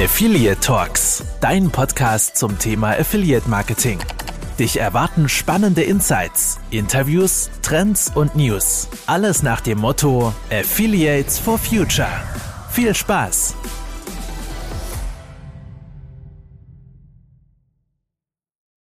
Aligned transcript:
Affiliate 0.00 0.60
Talks, 0.60 1.24
dein 1.40 1.72
Podcast 1.72 2.36
zum 2.36 2.56
Thema 2.56 2.90
Affiliate 2.90 3.50
Marketing. 3.50 3.98
Dich 4.56 4.76
erwarten 4.76 5.28
spannende 5.28 5.82
Insights, 5.82 6.60
Interviews, 6.70 7.50
Trends 7.62 8.08
und 8.14 8.36
News. 8.36 8.86
Alles 9.08 9.42
nach 9.42 9.60
dem 9.60 9.80
Motto 9.80 10.32
Affiliates 10.52 11.40
for 11.40 11.58
Future. 11.58 12.08
Viel 12.70 12.94
Spaß! 12.94 13.56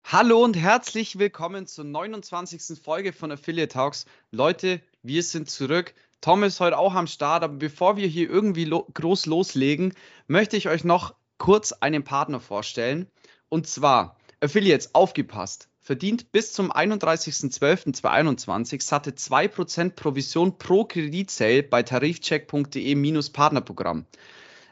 Hallo 0.04 0.44
und 0.44 0.58
herzlich 0.58 1.18
willkommen 1.18 1.66
zur 1.66 1.86
29. 1.86 2.78
Folge 2.84 3.14
von 3.14 3.32
Affiliate 3.32 3.70
Talks. 3.70 4.06
Leute, 4.32 4.82
wir 5.02 5.24
sind 5.24 5.50
zurück. 5.50 5.94
Tom 6.22 6.44
ist 6.44 6.60
heute 6.60 6.78
auch 6.78 6.94
am 6.96 7.08
Start, 7.08 7.44
aber 7.44 7.56
bevor 7.56 7.98
wir 7.98 8.08
hier 8.08 8.30
irgendwie 8.30 8.66
lo 8.66 8.88
groß 8.94 9.26
loslegen, 9.28 9.94
möchte 10.28 10.58
ich 10.58 10.68
euch 10.70 10.84
noch 10.84 11.16
kurz 11.38 11.72
einen 11.72 12.04
Partner 12.04 12.40
vorstellen. 12.40 13.08
Und 13.50 13.68
zwar 13.68 14.18
Affiliates, 14.42 14.96
aufgepasst, 14.96 15.70
verdient 15.80 16.32
bis 16.32 16.54
zum 16.54 16.72
31.12.2021 16.72 18.82
satte 18.82 19.12
2% 19.12 19.92
Provision 19.92 20.58
pro 20.58 20.86
Kreditsale 20.86 21.62
bei 21.64 21.84
tarifcheck.de-Partnerprogramm. 21.84 24.06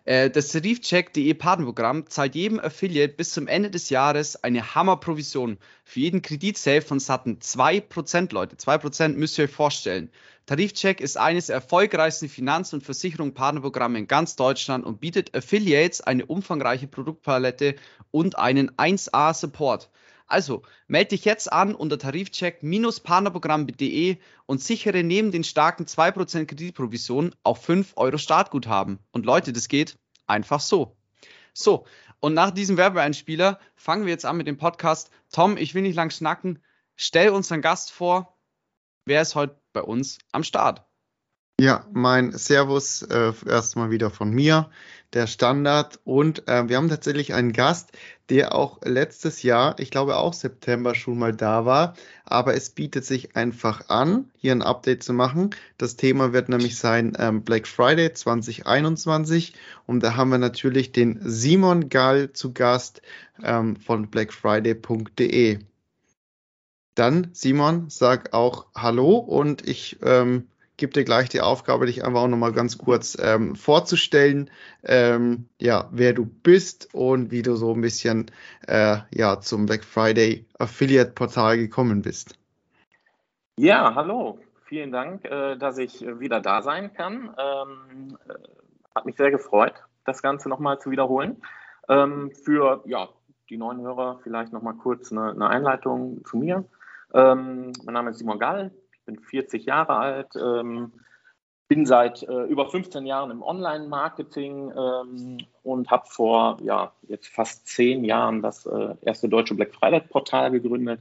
Äh, 0.05 0.29
das 0.29 0.49
Tarifcheck.de 0.49 1.33
Partnerprogramm 1.33 2.09
zahlt 2.09 2.35
jedem 2.35 2.59
Affiliate 2.59 3.13
bis 3.13 3.31
zum 3.31 3.47
Ende 3.47 3.71
des 3.71 3.89
Jahres 3.89 4.43
eine 4.43 4.75
Hammerprovision 4.75 5.57
für 5.85 5.99
jeden 6.01 6.21
Kreditsale 6.21 6.81
von 6.81 6.99
satten 6.99 7.39
2%, 7.39 8.33
Leute. 8.33 8.57
2% 8.57 9.09
müsst 9.13 9.37
ihr 9.37 9.45
euch 9.45 9.51
vorstellen. 9.51 10.11
Tarifcheck 10.45 10.99
ist 10.99 11.17
eines 11.17 11.47
der 11.47 11.55
erfolgreichsten 11.55 12.27
Finanz- 12.27 12.73
und 12.73 12.83
Versicherungspartnerprogramme 12.83 13.97
in 13.99 14.07
ganz 14.07 14.35
Deutschland 14.35 14.85
und 14.85 14.99
bietet 14.99 15.33
Affiliates 15.33 16.01
eine 16.01 16.25
umfangreiche 16.25 16.87
Produktpalette 16.87 17.75
und 18.11 18.37
einen 18.37 18.71
1A-Support. 18.71 19.89
Also, 20.27 20.63
melde 20.87 21.09
dich 21.09 21.25
jetzt 21.25 21.51
an 21.51 21.75
unter 21.75 21.97
tarifcheck-partnerprogramm.de 21.97 24.17
und 24.45 24.61
sichere 24.61 25.03
neben 25.03 25.31
den 25.31 25.43
starken 25.43 25.85
2% 25.85 26.45
Kreditprovision 26.45 27.35
auch 27.43 27.57
5 27.57 27.93
Euro 27.95 28.17
Startguthaben. 28.17 28.99
Und 29.11 29.25
Leute, 29.25 29.53
das 29.53 29.67
geht 29.67 29.97
einfach 30.25 30.59
so. 30.59 30.95
So, 31.53 31.85
und 32.19 32.33
nach 32.33 32.51
diesem 32.51 32.77
Werbeeinspieler 32.77 33.59
fangen 33.75 34.05
wir 34.05 34.11
jetzt 34.11 34.25
an 34.25 34.37
mit 34.37 34.47
dem 34.47 34.57
Podcast. 34.57 35.11
Tom, 35.31 35.57
ich 35.57 35.75
will 35.75 35.81
nicht 35.81 35.95
lang 35.95 36.09
schnacken. 36.09 36.63
Stell 36.95 37.29
unseren 37.29 37.61
Gast 37.61 37.91
vor. 37.91 38.37
Wer 39.05 39.21
ist 39.21 39.35
heute 39.35 39.59
bei 39.73 39.81
uns 39.81 40.19
am 40.31 40.43
Start? 40.43 40.85
Ja, 41.59 41.85
mein 41.93 42.31
Servus 42.31 43.03
äh, 43.03 43.31
erstmal 43.45 43.91
wieder 43.91 44.09
von 44.09 44.31
mir, 44.31 44.71
der 45.13 45.27
Standard. 45.27 45.99
Und 46.03 46.47
äh, 46.47 46.67
wir 46.67 46.77
haben 46.77 46.89
tatsächlich 46.89 47.35
einen 47.35 47.53
Gast, 47.53 47.91
der 48.29 48.55
auch 48.55 48.81
letztes 48.83 49.43
Jahr, 49.43 49.79
ich 49.79 49.91
glaube 49.91 50.17
auch 50.17 50.33
September 50.33 50.95
schon 50.95 51.19
mal 51.19 51.31
da 51.31 51.63
war. 51.65 51.93
Aber 52.25 52.55
es 52.55 52.71
bietet 52.71 53.05
sich 53.05 53.35
einfach 53.35 53.89
an, 53.89 54.31
hier 54.35 54.51
ein 54.51 54.63
Update 54.63 55.03
zu 55.03 55.13
machen. 55.13 55.51
Das 55.77 55.95
Thema 55.95 56.33
wird 56.33 56.49
nämlich 56.49 56.77
sein 56.77 57.13
ähm, 57.19 57.43
Black 57.43 57.67
Friday 57.67 58.11
2021. 58.11 59.53
Und 59.85 60.01
da 60.01 60.15
haben 60.15 60.31
wir 60.31 60.39
natürlich 60.39 60.91
den 60.91 61.19
Simon 61.23 61.89
Gall 61.89 62.33
zu 62.33 62.51
Gast 62.51 63.03
ähm, 63.43 63.75
von 63.75 64.09
blackfriday.de. 64.09 65.59
Dann, 66.95 67.29
Simon, 67.33 67.89
sag 67.89 68.33
auch 68.33 68.65
Hallo 68.75 69.17
und 69.17 69.67
ich 69.67 69.97
ähm, 70.03 70.47
gebe 70.83 70.91
dir 70.91 71.05
gleich 71.05 71.29
die 71.29 71.39
Aufgabe, 71.39 71.85
dich 71.85 72.03
einfach 72.03 72.23
auch 72.23 72.27
nochmal 72.27 72.51
ganz 72.51 72.77
kurz 72.77 73.17
ähm, 73.17 73.55
vorzustellen, 73.55 74.49
ähm, 74.83 75.47
ja, 75.61 75.87
wer 75.91 76.11
du 76.11 76.25
bist 76.25 76.93
und 76.93 77.31
wie 77.31 77.41
du 77.41 77.55
so 77.55 77.73
ein 77.73 77.79
bisschen 77.79 78.29
äh, 78.67 78.97
ja, 79.11 79.39
zum 79.39 79.65
Black 79.65 79.85
Friday 79.85 80.45
Affiliate 80.59 81.11
Portal 81.11 81.57
gekommen 81.57 82.01
bist. 82.01 82.37
Ja, 83.57 83.95
hallo. 83.95 84.39
Vielen 84.65 84.91
Dank, 84.91 85.23
äh, 85.23 85.55
dass 85.55 85.77
ich 85.77 86.01
wieder 86.01 86.41
da 86.41 86.61
sein 86.61 86.93
kann. 86.93 87.33
Ähm, 87.37 88.17
äh, 88.27 88.33
hat 88.93 89.05
mich 89.05 89.15
sehr 89.15 89.31
gefreut, 89.31 89.75
das 90.03 90.21
Ganze 90.21 90.49
nochmal 90.49 90.79
zu 90.79 90.91
wiederholen. 90.91 91.41
Ähm, 91.87 92.31
für 92.43 92.83
ja, 92.87 93.07
die 93.49 93.55
neuen 93.55 93.79
Hörer 93.79 94.19
vielleicht 94.21 94.51
nochmal 94.51 94.73
kurz 94.73 95.13
eine, 95.13 95.31
eine 95.31 95.47
Einleitung 95.47 96.25
zu 96.25 96.35
mir. 96.35 96.65
Ähm, 97.13 97.71
mein 97.85 97.93
Name 97.93 98.09
ist 98.09 98.17
Simon 98.17 98.37
Gall, 98.37 98.71
bin 99.05 99.19
40 99.19 99.65
Jahre 99.65 99.97
alt, 99.97 100.29
ähm, 100.35 100.93
bin 101.67 101.85
seit 101.85 102.23
äh, 102.23 102.43
über 102.43 102.69
15 102.69 103.05
Jahren 103.05 103.31
im 103.31 103.41
Online-Marketing 103.41 104.71
ähm, 104.77 105.37
und 105.63 105.89
habe 105.89 106.05
vor 106.07 106.57
ja, 106.61 106.93
jetzt 107.07 107.27
fast 107.27 107.67
zehn 107.67 108.03
Jahren 108.03 108.41
das 108.41 108.65
äh, 108.65 108.95
erste 109.01 109.29
deutsche 109.29 109.55
Black 109.55 109.73
Friday-Portal 109.73 110.51
gegründet. 110.51 110.99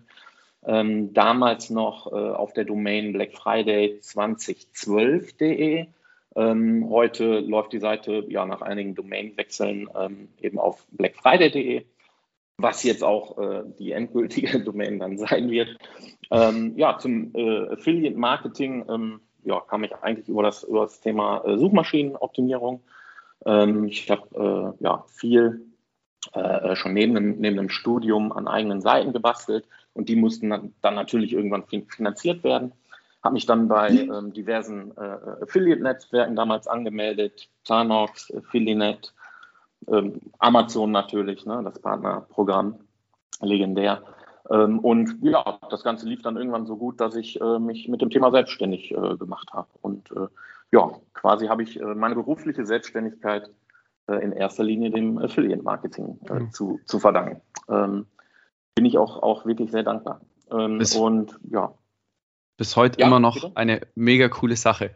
Ähm, 0.65 1.13
damals 1.13 1.71
noch 1.71 2.07
äh, 2.13 2.15
auf 2.15 2.53
der 2.53 2.65
Domain 2.65 3.13
blackfriday2012.de. 3.15 5.87
Ähm, 6.35 6.89
heute 6.89 7.41
läuft 7.41 7.73
die 7.73 7.81
Seite 7.81 8.25
ja 8.29 8.47
nach 8.47 8.63
einigen 8.63 8.95
Domainwechseln 8.95 9.91
ähm, 9.95 10.29
eben 10.41 10.59
auf 10.59 10.87
blackfriday.de 10.93 11.85
was 12.63 12.83
jetzt 12.85 13.05
auch 13.05 13.39
äh, 13.39 13.63
die 13.79 13.93
endgültige 13.93 14.61
Domain 14.65 14.99
dann 14.99 15.19
sein 15.19 15.51
wird. 15.51 15.77
Ähm, 16.31 16.75
ja, 16.77 16.99
zum 16.99 17.35
äh, 17.35 17.69
Affiliate 17.73 18.17
Marketing 18.17 18.85
ähm, 18.89 19.21
ja, 19.45 19.61
kam 19.61 19.85
ich 19.85 19.95
eigentlich 19.97 20.29
über 20.29 20.43
das, 20.43 20.63
über 20.63 20.83
das 20.83 21.01
Thema 21.01 21.45
äh, 21.45 21.59
Suchmaschinenoptimierung. 21.59 22.83
Ähm, 23.45 23.87
ich 23.87 24.11
habe 24.11 24.75
äh, 24.79 24.85
ja, 24.85 25.05
viel 25.09 25.67
äh, 26.33 26.77
schon 26.77 26.95
neben 26.95 27.15
dem, 27.15 27.41
neben 27.41 27.57
dem 27.57 27.69
Studium 27.69 28.33
an 28.33 28.47
eigenen 28.47 28.81
Seiten 28.81 29.13
gebastelt 29.13 29.67
und 29.95 30.09
die 30.09 30.17
mussten 30.17 30.51
dann, 30.51 30.75
dann 30.81 30.95
natürlich 30.95 31.33
irgendwann 31.33 31.65
finanziert 31.65 32.45
werden. 32.45 32.73
Habe 33.23 33.35
mich 33.35 33.47
dann 33.47 33.69
bei 33.69 33.91
ähm, 33.91 34.33
diversen 34.33 34.97
äh, 34.97 35.43
Affiliate-Netzwerken 35.43 36.35
damals 36.35 36.67
angemeldet, 36.67 37.49
Zanox, 37.65 38.33
Affiliate, 38.35 39.11
ähm, 39.89 40.21
Amazon 40.39 40.91
natürlich, 40.91 41.47
ne, 41.47 41.63
das 41.65 41.79
Partnerprogramm, 41.79 42.77
legendär. 43.41 44.03
Ähm, 44.51 44.79
und 44.81 45.19
ja, 45.23 45.59
das 45.71 45.85
Ganze 45.85 46.09
lief 46.09 46.23
dann 46.23 46.37
irgendwann 46.37 46.67
so 46.67 46.77
gut, 46.77 47.01
dass 47.01 47.15
ich 47.15 47.41
äh, 47.41 47.59
mich 47.59 47.89
mit 47.89 48.03
dem 48.03 48.11
Thema 48.11 48.31
selbstständig 48.31 48.93
äh, 48.93 49.17
gemacht 49.17 49.53
habe. 49.53 49.69
Und 49.81 50.11
äh, 50.13 50.27
ja, 50.73 50.91
quasi 51.15 51.47
habe 51.47 51.63
ich 51.63 51.81
äh, 51.81 51.95
meine 51.95 52.15
berufliche 52.15 52.67
Selbstständigkeit 52.67 53.51
äh, 54.09 54.17
in 54.17 54.33
erster 54.33 54.65
Linie 54.65 54.91
dem 54.91 55.19
Affiliate-Marketing 55.19 56.19
mhm. 56.29 56.51
zu, 56.51 56.81
zu 56.87 56.99
verdanken. 56.99 57.41
Ähm, 57.69 58.07
bin 58.75 58.85
ich 58.85 58.99
auch, 58.99 59.23
auch 59.23 59.47
wirklich 59.47 59.71
sehr 59.71 59.83
dankbar. 59.83 60.21
Ähm, 60.51 60.83
und 60.97 61.39
ja. 61.51 61.75
Bis 62.57 62.77
heute 62.77 63.01
ja, 63.01 63.07
immer 63.07 63.21
noch 63.21 63.35
bitte? 63.35 63.53
eine 63.55 63.81
mega 63.95 64.29
coole 64.29 64.57
Sache. 64.57 64.95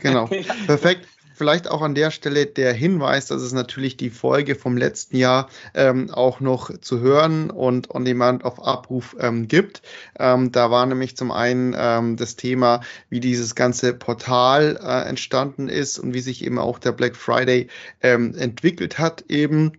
genau, 0.00 0.26
perfekt. 0.66 1.08
Vielleicht 1.36 1.68
auch 1.70 1.82
an 1.82 1.94
der 1.94 2.10
Stelle 2.10 2.46
der 2.46 2.72
Hinweis, 2.72 3.26
dass 3.26 3.42
es 3.42 3.52
natürlich 3.52 3.98
die 3.98 4.08
Folge 4.08 4.54
vom 4.54 4.78
letzten 4.78 5.18
Jahr 5.18 5.50
ähm, 5.74 6.10
auch 6.10 6.40
noch 6.40 6.78
zu 6.80 7.00
hören 7.00 7.50
und 7.50 7.90
on 7.94 8.06
demand 8.06 8.42
auf 8.42 8.66
Abruf 8.66 9.14
ähm, 9.20 9.46
gibt. 9.46 9.82
Ähm, 10.18 10.50
da 10.50 10.70
war 10.70 10.86
nämlich 10.86 11.14
zum 11.14 11.30
einen 11.30 11.76
ähm, 11.78 12.16
das 12.16 12.36
Thema, 12.36 12.80
wie 13.10 13.20
dieses 13.20 13.54
ganze 13.54 13.92
Portal 13.92 14.80
äh, 14.82 15.06
entstanden 15.06 15.68
ist 15.68 15.98
und 15.98 16.14
wie 16.14 16.20
sich 16.20 16.42
eben 16.42 16.58
auch 16.58 16.78
der 16.78 16.92
Black 16.92 17.16
Friday 17.16 17.68
ähm, 18.00 18.34
entwickelt 18.34 18.98
hat 18.98 19.26
eben 19.28 19.72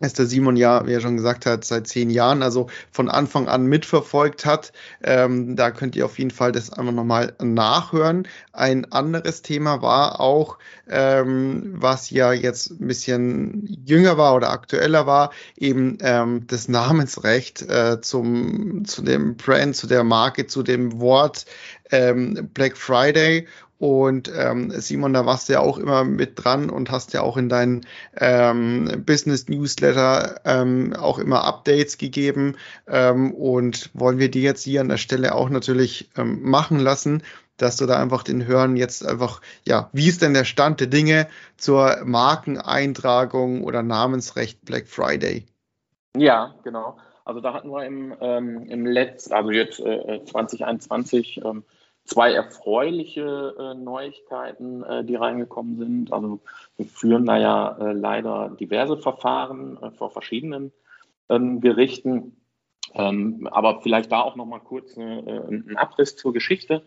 ist 0.00 0.18
der 0.18 0.26
Simon 0.26 0.56
ja, 0.56 0.86
wie 0.86 0.92
er 0.92 1.00
schon 1.00 1.16
gesagt 1.16 1.46
hat, 1.46 1.64
seit 1.64 1.86
zehn 1.86 2.10
Jahren, 2.10 2.42
also 2.42 2.68
von 2.90 3.08
Anfang 3.08 3.48
an 3.48 3.66
mitverfolgt 3.66 4.46
hat. 4.46 4.72
Ähm, 5.02 5.56
da 5.56 5.70
könnt 5.70 5.94
ihr 5.94 6.06
auf 6.06 6.18
jeden 6.18 6.30
Fall 6.30 6.52
das 6.52 6.72
einfach 6.72 6.92
nochmal 6.92 7.34
nachhören. 7.40 8.26
Ein 8.52 8.90
anderes 8.92 9.42
Thema 9.42 9.82
war 9.82 10.20
auch, 10.20 10.58
ähm, 10.88 11.74
was 11.76 12.10
ja 12.10 12.32
jetzt 12.32 12.70
ein 12.70 12.86
bisschen 12.86 13.78
jünger 13.84 14.16
war 14.16 14.34
oder 14.34 14.50
aktueller 14.50 15.06
war, 15.06 15.30
eben 15.56 15.98
ähm, 16.00 16.46
das 16.46 16.68
Namensrecht 16.68 17.62
äh, 17.62 18.00
zum, 18.00 18.84
zu 18.86 19.02
dem 19.02 19.36
Brand, 19.36 19.76
zu 19.76 19.86
der 19.86 20.02
Marke, 20.02 20.46
zu 20.46 20.62
dem 20.62 20.98
Wort 21.00 21.44
ähm, 21.90 22.48
Black 22.54 22.76
Friday 22.76 23.46
und 23.80 24.30
ähm, 24.36 24.70
Simon, 24.72 25.14
da 25.14 25.24
warst 25.24 25.48
du 25.48 25.54
ja 25.54 25.60
auch 25.60 25.78
immer 25.78 26.04
mit 26.04 26.32
dran 26.44 26.68
und 26.68 26.90
hast 26.90 27.14
ja 27.14 27.22
auch 27.22 27.38
in 27.38 27.48
deinen 27.48 27.86
ähm, 28.14 29.04
Business 29.06 29.48
Newsletter 29.48 30.38
ähm, 30.44 30.92
auch 30.92 31.18
immer 31.18 31.44
Updates 31.44 31.96
gegeben. 31.96 32.58
Ähm, 32.86 33.32
und 33.32 33.88
wollen 33.94 34.18
wir 34.18 34.30
die 34.30 34.42
jetzt 34.42 34.64
hier 34.64 34.82
an 34.82 34.90
der 34.90 34.98
Stelle 34.98 35.34
auch 35.34 35.48
natürlich 35.48 36.10
ähm, 36.18 36.42
machen 36.42 36.78
lassen, 36.78 37.22
dass 37.56 37.78
du 37.78 37.86
da 37.86 37.98
einfach 37.98 38.22
den 38.22 38.46
Hörern 38.46 38.76
jetzt 38.76 39.06
einfach, 39.06 39.40
ja, 39.66 39.88
wie 39.94 40.08
ist 40.08 40.20
denn 40.20 40.34
der 40.34 40.44
Stand 40.44 40.80
der 40.80 40.88
Dinge 40.88 41.26
zur 41.56 42.02
Markeneintragung 42.04 43.64
oder 43.64 43.82
Namensrecht 43.82 44.62
Black 44.62 44.88
Friday? 44.88 45.46
Ja, 46.14 46.54
genau. 46.64 46.98
Also 47.24 47.40
da 47.40 47.54
hatten 47.54 47.70
wir 47.70 47.86
im, 47.86 48.14
ähm, 48.20 48.66
im 48.68 48.84
letzten, 48.84 49.32
also 49.32 49.50
jetzt 49.52 49.80
äh, 49.80 50.22
2021, 50.22 51.40
ähm, 51.42 51.64
zwei 52.10 52.32
erfreuliche 52.32 53.54
äh, 53.56 53.74
Neuigkeiten, 53.74 54.82
äh, 54.82 55.04
die 55.04 55.14
reingekommen 55.14 55.78
sind. 55.78 56.12
Also 56.12 56.40
wir 56.76 56.86
führen 56.86 57.24
da 57.24 57.38
ja 57.38 57.78
äh, 57.78 57.92
leider 57.92 58.50
diverse 58.58 58.96
Verfahren 58.96 59.80
äh, 59.80 59.90
vor 59.92 60.10
verschiedenen 60.10 60.72
ähm, 61.28 61.60
Gerichten. 61.60 62.36
Ähm, 62.94 63.48
aber 63.52 63.80
vielleicht 63.82 64.10
da 64.10 64.22
auch 64.22 64.34
noch 64.34 64.46
mal 64.46 64.58
kurz 64.58 64.98
eine, 64.98 65.20
äh, 65.20 65.46
einen 65.46 65.76
Abriss 65.76 66.16
zur 66.16 66.32
Geschichte. 66.32 66.82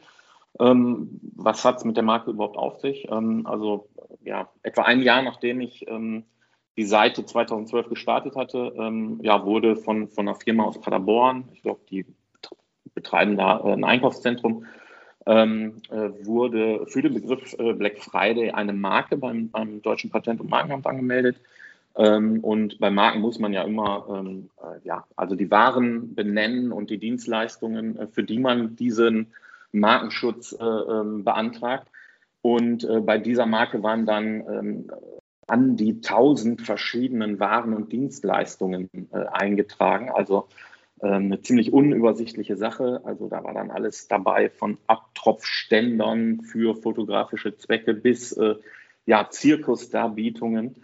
Ähm, 0.60 1.22
was 1.36 1.64
hat 1.64 1.78
es 1.78 1.86
mit 1.86 1.96
der 1.96 2.04
Marke 2.04 2.32
überhaupt 2.32 2.58
auf 2.58 2.82
sich? 2.82 3.08
Ähm, 3.10 3.48
also 3.48 3.88
ja, 4.26 4.50
etwa 4.62 4.84
ein 4.84 5.02
Jahr 5.02 5.22
nachdem 5.22 5.62
ich 5.62 5.88
ähm, 5.88 6.26
die 6.76 6.84
Seite 6.84 7.26
2012 7.26 7.88
gestartet 7.88 8.36
hatte, 8.36 8.74
ähm, 8.78 9.20
ja, 9.22 9.46
wurde 9.46 9.78
von, 9.78 10.10
von 10.10 10.28
einer 10.28 10.36
Firma 10.36 10.66
aus 10.66 10.82
Paderborn, 10.82 11.48
ich 11.54 11.62
glaube, 11.62 11.82
die 11.90 12.06
betreiben 12.94 13.38
da 13.38 13.62
äh, 13.62 13.74
ein 13.74 13.86
Einkaufszentrum, 13.86 14.66
ähm, 15.26 15.82
äh, 15.90 16.26
wurde 16.26 16.86
für 16.88 17.02
den 17.02 17.14
Begriff 17.14 17.54
äh, 17.58 17.74
Black 17.74 18.00
Friday 18.00 18.52
eine 18.52 18.74
Marke 18.74 19.18
beim, 19.18 19.50
beim 19.50 19.82
Deutschen 19.82 20.10
Patent- 20.10 20.42
und 20.42 20.50
Markenamt 20.50 20.86
angemeldet. 20.86 21.38
Ähm, 21.96 22.40
und 22.40 22.80
bei 22.80 22.90
Marken 22.90 23.22
muss 23.22 23.40
man 23.40 23.54
ja 23.54 23.64
immer, 23.64 24.06
ähm, 24.10 24.50
äh, 24.62 24.86
ja, 24.86 25.06
also 25.16 25.36
die 25.36 25.52
Waren 25.52 26.16
benennen 26.16 26.72
und 26.72 26.90
die 26.90 26.98
Dienstleistungen, 26.98 27.98
äh, 27.98 28.08
für 28.08 28.24
die 28.24 28.40
man 28.40 28.76
diesen 28.76 29.28
Markenschutz 29.72 30.54
äh, 30.54 30.64
ähm, 30.64 31.24
beantragt. 31.24 31.88
Und 32.42 32.84
äh, 32.84 33.00
bei 33.00 33.18
dieser 33.18 33.46
Marke 33.46 33.84
waren 33.84 34.06
dann 34.06 34.26
ähm, 34.26 34.92
an 35.48 35.78
die 35.78 36.02
tausend 36.02 36.62
verschiedenen 36.62 37.40
Waren 37.40 37.74
und 37.74 37.92
Dienstleistungen 37.92 38.90
eingetragen. 39.12 40.10
Also 40.10 40.48
eine 41.08 41.42
ziemlich 41.42 41.74
unübersichtliche 41.74 42.56
Sache. 42.56 43.02
Also 43.04 43.28
da 43.28 43.44
war 43.44 43.54
dann 43.54 43.72
alles 43.72 44.08
dabei 44.08 44.50
von 44.50 44.78
Abtropfständern 44.88 46.42
für 46.42 46.76
fotografische 46.76 47.56
Zwecke 47.58 47.94
bis 47.94 48.32
äh, 48.34 48.56
ja, 49.06 49.30
Zirkusdarbietungen. 49.30 50.76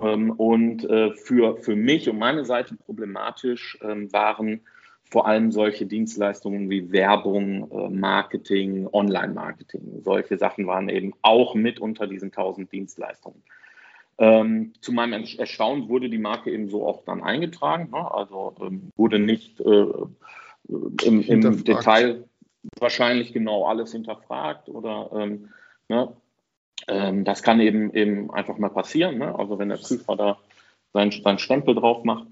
Ähm, 0.00 0.30
und 0.32 0.84
äh, 0.84 1.12
für, 1.12 1.56
für 1.56 1.76
mich 1.76 2.08
und 2.08 2.18
meine 2.18 2.44
Seite 2.44 2.76
problematisch 2.76 3.78
ähm, 3.82 4.12
waren 4.12 4.60
vor 5.04 5.26
allem 5.26 5.50
solche 5.50 5.86
Dienstleistungen 5.86 6.70
wie 6.70 6.92
Werbung, 6.92 7.70
äh, 7.70 7.88
Marketing, 7.90 8.88
Online-Marketing. 8.92 10.02
Solche 10.02 10.38
Sachen 10.38 10.66
waren 10.66 10.88
eben 10.88 11.12
auch 11.22 11.54
mit 11.54 11.80
unter 11.80 12.06
diesen 12.06 12.30
tausend 12.30 12.70
Dienstleistungen. 12.72 13.42
Ähm, 14.20 14.74
zu 14.82 14.92
meinem 14.92 15.24
Erstaunen 15.38 15.88
wurde 15.88 16.10
die 16.10 16.18
Marke 16.18 16.52
eben 16.52 16.68
so 16.68 16.86
auch 16.86 17.04
dann 17.06 17.22
eingetragen. 17.22 17.90
Ne? 17.90 18.14
Also 18.14 18.54
ähm, 18.60 18.90
wurde 18.94 19.18
nicht 19.18 19.58
äh, 19.60 19.86
im, 20.68 21.22
im 21.22 21.64
Detail 21.64 22.24
wahrscheinlich 22.78 23.32
genau 23.32 23.64
alles 23.64 23.92
hinterfragt 23.92 24.68
oder 24.68 25.10
ähm, 25.14 25.48
ne? 25.88 26.12
Ähm, 26.86 27.24
das 27.24 27.42
kann 27.42 27.60
eben 27.60 27.94
eben 27.94 28.30
einfach 28.30 28.58
mal 28.58 28.68
passieren. 28.68 29.16
Ne? 29.16 29.34
Also 29.38 29.58
wenn 29.58 29.70
der 29.70 29.78
Prüfer 29.78 30.16
da 30.16 30.38
seinen, 30.92 31.12
seinen 31.12 31.38
Stempel 31.38 31.74
drauf 31.74 32.04
macht, 32.04 32.26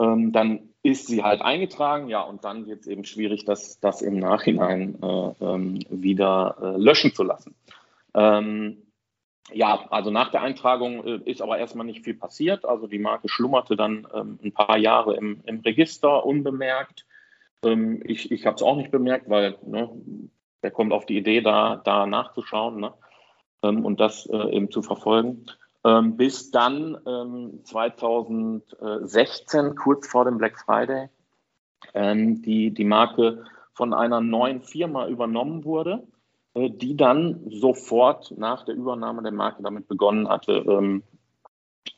ähm, 0.00 0.32
dann 0.32 0.70
ist 0.82 1.08
sie 1.08 1.22
halt 1.22 1.42
eingetragen, 1.42 2.08
ja, 2.08 2.22
und 2.22 2.44
dann 2.44 2.66
wird 2.66 2.80
es 2.80 2.86
eben 2.86 3.04
schwierig, 3.04 3.44
das, 3.44 3.80
das 3.80 4.00
im 4.00 4.18
Nachhinein 4.18 4.96
äh, 5.02 5.44
ähm, 5.44 5.80
wieder 5.90 6.56
äh, 6.62 6.80
löschen 6.80 7.14
zu 7.14 7.22
lassen. 7.22 7.54
Ähm, 8.14 8.78
ja, 9.52 9.86
also 9.90 10.10
nach 10.10 10.30
der 10.30 10.42
Eintragung 10.42 11.04
äh, 11.04 11.20
ist 11.24 11.42
aber 11.42 11.58
erstmal 11.58 11.86
nicht 11.86 12.04
viel 12.04 12.14
passiert. 12.14 12.64
Also 12.64 12.86
die 12.86 12.98
Marke 12.98 13.28
schlummerte 13.28 13.76
dann 13.76 14.06
ähm, 14.14 14.38
ein 14.42 14.52
paar 14.52 14.78
Jahre 14.78 15.16
im, 15.16 15.42
im 15.46 15.60
Register 15.60 16.24
unbemerkt. 16.24 17.06
Ähm, 17.62 18.02
ich 18.04 18.30
ich 18.30 18.46
habe 18.46 18.56
es 18.56 18.62
auch 18.62 18.76
nicht 18.76 18.90
bemerkt, 18.90 19.28
weil 19.28 19.58
ne, 19.62 19.90
der 20.62 20.70
kommt 20.70 20.92
auf 20.92 21.06
die 21.06 21.16
Idee, 21.16 21.40
da, 21.40 21.76
da 21.76 22.06
nachzuschauen 22.06 22.80
ne, 22.80 22.92
ähm, 23.62 23.84
und 23.84 24.00
das 24.00 24.26
äh, 24.26 24.54
eben 24.54 24.70
zu 24.70 24.82
verfolgen. 24.82 25.46
Ähm, 25.84 26.16
bis 26.16 26.50
dann 26.50 26.98
2016, 27.64 29.66
ähm, 29.66 29.74
kurz 29.76 30.08
vor 30.08 30.24
dem 30.24 30.38
Black 30.38 30.58
Friday, 30.58 31.08
ähm, 31.94 32.42
die, 32.42 32.72
die 32.72 32.84
Marke 32.84 33.44
von 33.72 33.94
einer 33.94 34.20
neuen 34.20 34.62
Firma 34.62 35.06
übernommen 35.06 35.64
wurde 35.64 36.02
die 36.54 36.96
dann 36.96 37.40
sofort 37.50 38.34
nach 38.36 38.64
der 38.64 38.74
Übernahme 38.74 39.22
der 39.22 39.32
Marke 39.32 39.62
damit 39.62 39.88
begonnen 39.88 40.28
hatte, 40.28 40.64
ähm, 40.68 41.02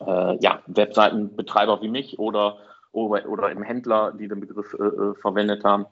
äh, 0.01 0.37
ja, 0.41 0.63
Webseitenbetreiber 0.67 1.81
wie 1.83 1.89
mich 1.89 2.19
oder, 2.19 2.59
oder, 2.93 3.29
oder 3.29 3.51
eben 3.51 3.63
Händler, 3.63 4.13
die 4.13 4.29
den 4.29 4.41
Begriff 4.41 4.75
äh, 4.75 4.83
äh 4.83 5.15
verwendet 5.15 5.65
haben, 5.65 5.87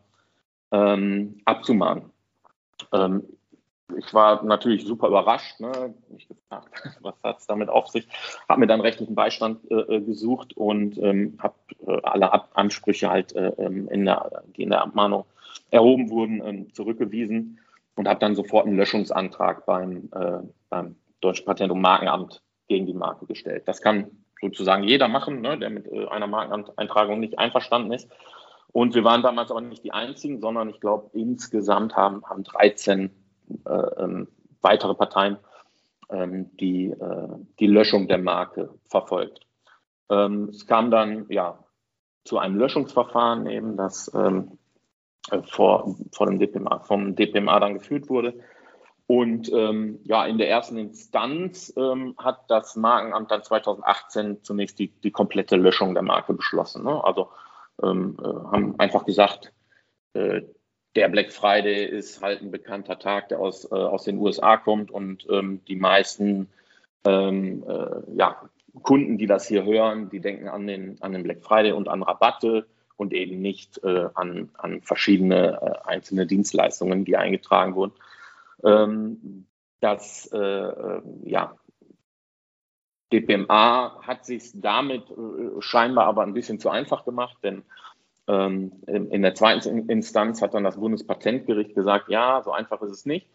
ähm, 0.73 1.41
abzumahnen. 1.45 2.11
Ähm, 2.93 3.25
ich 3.97 4.13
war 4.13 4.45
natürlich 4.45 4.85
super 4.85 5.09
überrascht, 5.09 5.61
ne? 5.61 5.95
mich 6.11 6.29
gefragt, 6.29 6.69
was 7.01 7.15
hat 7.23 7.39
es 7.39 7.47
damit 7.47 7.71
auf 7.71 7.89
sich, 7.89 8.07
habe 8.49 8.61
mir 8.61 8.67
dann 8.67 8.81
rechtlichen 8.81 9.15
Beistand 9.15 9.71
äh, 9.71 9.97
äh 9.97 10.01
gesucht 10.01 10.57
und 10.57 10.99
ähm, 10.99 11.39
habe 11.39 11.55
äh, 11.87 12.01
alle 12.03 12.33
Ab 12.33 12.51
Ansprüche 12.55 13.09
halt 13.09 13.35
äh, 13.35 13.53
ähm, 13.59 13.89
in 13.89 14.05
der, 14.05 14.43
die 14.57 14.63
in 14.63 14.71
der 14.71 14.83
Abmahnung 14.83 15.25
erhoben 15.71 16.11
wurden, 16.11 16.43
ähm, 16.45 16.75
zurückgewiesen 16.75 17.61
und 17.99 18.09
habe 18.09 18.21
dann 18.21 18.37
sofort 18.37 18.67
einen 18.67 18.77
Löschungsantrag 18.77 19.67
beim, 19.67 20.09
äh, 20.13 20.39
beim 20.71 20.97
Deutschen 21.21 21.45
Patent- 21.45 21.73
und 21.73 21.81
Markenamt 21.81 22.43
gegen 22.69 22.87
die 22.87 22.95
Marke 22.95 23.27
gestellt. 23.27 23.65
Das 23.67 23.83
kann 23.83 24.11
sozusagen 24.41 24.85
jeder 24.85 25.09
machen, 25.09 25.41
ne, 25.41 25.59
der 25.59 25.71
mit 25.71 25.87
äh, 25.89 26.07
einer 26.07 26.29
Markeneintragung 26.29 27.19
nicht 27.19 27.39
einverstanden 27.39 27.93
ist. 27.93 28.09
Und 28.71 28.95
wir 28.95 29.03
waren 29.03 29.23
damals 29.23 29.51
aber 29.51 29.61
nicht 29.61 29.83
die 29.83 29.93
einzigen, 29.93 30.41
sondern 30.41 30.69
ich 30.69 30.81
glaube, 30.81 31.11
insgesamt 31.13 31.97
haben, 31.97 32.25
haben 32.25 32.45
13 32.45 33.11
äh, 33.67 33.73
ähm, 33.73 34.29
weitere 34.61 34.95
Parteien 34.95 35.39
ähm, 36.11 36.51
die, 36.59 36.91
äh, 36.91 37.29
die 37.59 37.67
Löschung 37.67 38.07
der 38.07 38.19
Marke 38.19 38.71
verfolgt. 38.89 39.41
Ähm, 40.11 40.51
es 40.51 40.67
kam 40.67 40.91
dann 40.91 41.27
ja 41.31 41.59
zu 42.25 42.39
einem 42.39 42.57
Löschungsverfahren 42.57 43.47
eben, 43.47 43.77
das 43.77 44.13
ähm, 44.15 44.53
äh, 44.53 44.58
vor, 45.47 45.97
vor 46.13 46.27
dem 46.27 46.39
DPMA, 46.39 46.81
vom 46.81 47.15
DPMA 47.15 47.61
dann 47.61 47.75
geführt 47.75 48.09
wurde. 48.09 48.35
Und 49.07 49.51
ähm, 49.55 50.01
ja, 50.05 50.27
in 50.27 50.37
der 50.37 50.51
ersten 50.51 50.77
Instanz 50.77 51.73
ähm, 51.79 52.15
hat 52.19 52.43
das 52.49 52.77
Markenamt 52.77 53.31
dann 53.31 53.43
2018 53.43 54.43
zunächst 54.43 54.79
die, 54.79 54.89
die 54.89 55.11
komplette 55.11 55.57
Löschung 55.57 55.95
der 55.95 56.03
Marke 56.03 56.35
beschlossen. 56.35 56.85
Ne? 56.85 57.03
Also 57.03 57.31
ähm, 57.83 58.19
äh, 58.21 58.27
haben 58.27 58.79
einfach 58.79 59.07
gesagt, 59.07 59.53
äh, 60.13 60.43
der 60.95 61.09
Black 61.09 61.33
Friday 61.33 61.87
ist 61.87 62.21
halt 62.21 62.43
ein 62.43 62.51
bekannter 62.51 62.99
Tag, 62.99 63.31
der 63.31 63.41
aus, 63.41 63.65
äh, 63.71 63.75
aus 63.75 64.05
den 64.05 64.19
USA 64.19 64.59
kommt 64.59 64.91
und 64.91 65.27
ähm, 65.31 65.63
die 65.69 65.77
meisten 65.77 66.49
ähm, 67.07 67.65
äh, 67.67 68.15
ja, 68.15 68.43
Kunden, 68.83 69.17
die 69.17 69.27
das 69.27 69.49
hier 69.49 69.65
hören, 69.65 70.11
die 70.11 70.21
denken 70.21 70.49
an 70.49 70.67
den, 70.67 71.01
an 71.01 71.13
den 71.13 71.23
Black 71.23 71.43
Friday 71.43 71.73
und 71.73 71.89
an 71.89 72.03
Rabatte 72.03 72.67
und 72.99 73.15
eben 73.15 73.41
nicht 73.41 73.83
äh, 73.85 74.09
an, 74.15 74.51
an 74.59 74.83
verschiedene 74.83 75.61
äh, 75.63 75.89
einzelne 75.89 76.27
Dienstleistungen, 76.27 77.07
die 77.07 77.17
eingetragen 77.17 77.75
wurden. 77.75 77.95
Ähm, 78.63 79.47
das 79.81 80.29
äh, 80.33 80.39
äh 80.39 81.03
ja, 81.23 81.57
DPMA 83.13 84.01
hat 84.03 84.27
sich 84.27 84.51
damit 84.55 85.11
äh, 85.11 85.61
scheinbar 85.61 86.07
aber 86.07 86.23
ein 86.25 86.35
bisschen 86.35 86.59
zu 86.59 86.69
einfach 86.69 87.05
gemacht, 87.05 87.39
denn 87.43 87.63
ähm, 88.27 88.73
in 88.87 89.23
der 89.23 89.35
zweiten 89.35 89.89
Instanz 89.89 90.43
hat 90.43 90.53
dann 90.53 90.65
das 90.65 90.77
Bundespatentgericht 90.77 91.75
gesagt, 91.75 92.11
ja, 92.11 92.43
so 92.45 92.53
einfach 92.53 92.83
ist 92.83 92.91
es 92.91 93.07
nicht. 93.07 93.27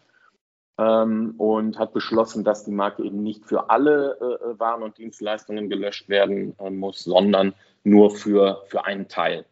Ähm, 0.77 1.35
und 1.37 1.79
hat 1.79 1.93
beschlossen, 1.93 2.43
dass 2.43 2.63
die 2.63 2.71
Marke 2.71 3.03
eben 3.03 3.23
nicht 3.23 3.45
für 3.45 3.69
alle 3.69 4.17
äh, 4.19 4.59
Waren 4.59 4.83
und 4.83 4.97
Dienstleistungen 4.97 5.69
gelöscht 5.69 6.09
werden 6.09 6.55
äh, 6.59 6.69
muss, 6.69 7.03
sondern 7.03 7.53
nur 7.83 8.11
für, 8.11 8.63
für 8.67 8.85
einen 8.85 9.07
Teil. 9.07 9.45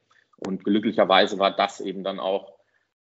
Und 0.45 0.63
glücklicherweise 0.63 1.39
war 1.39 1.55
das 1.55 1.79
eben 1.79 2.03
dann 2.03 2.19
auch 2.19 2.53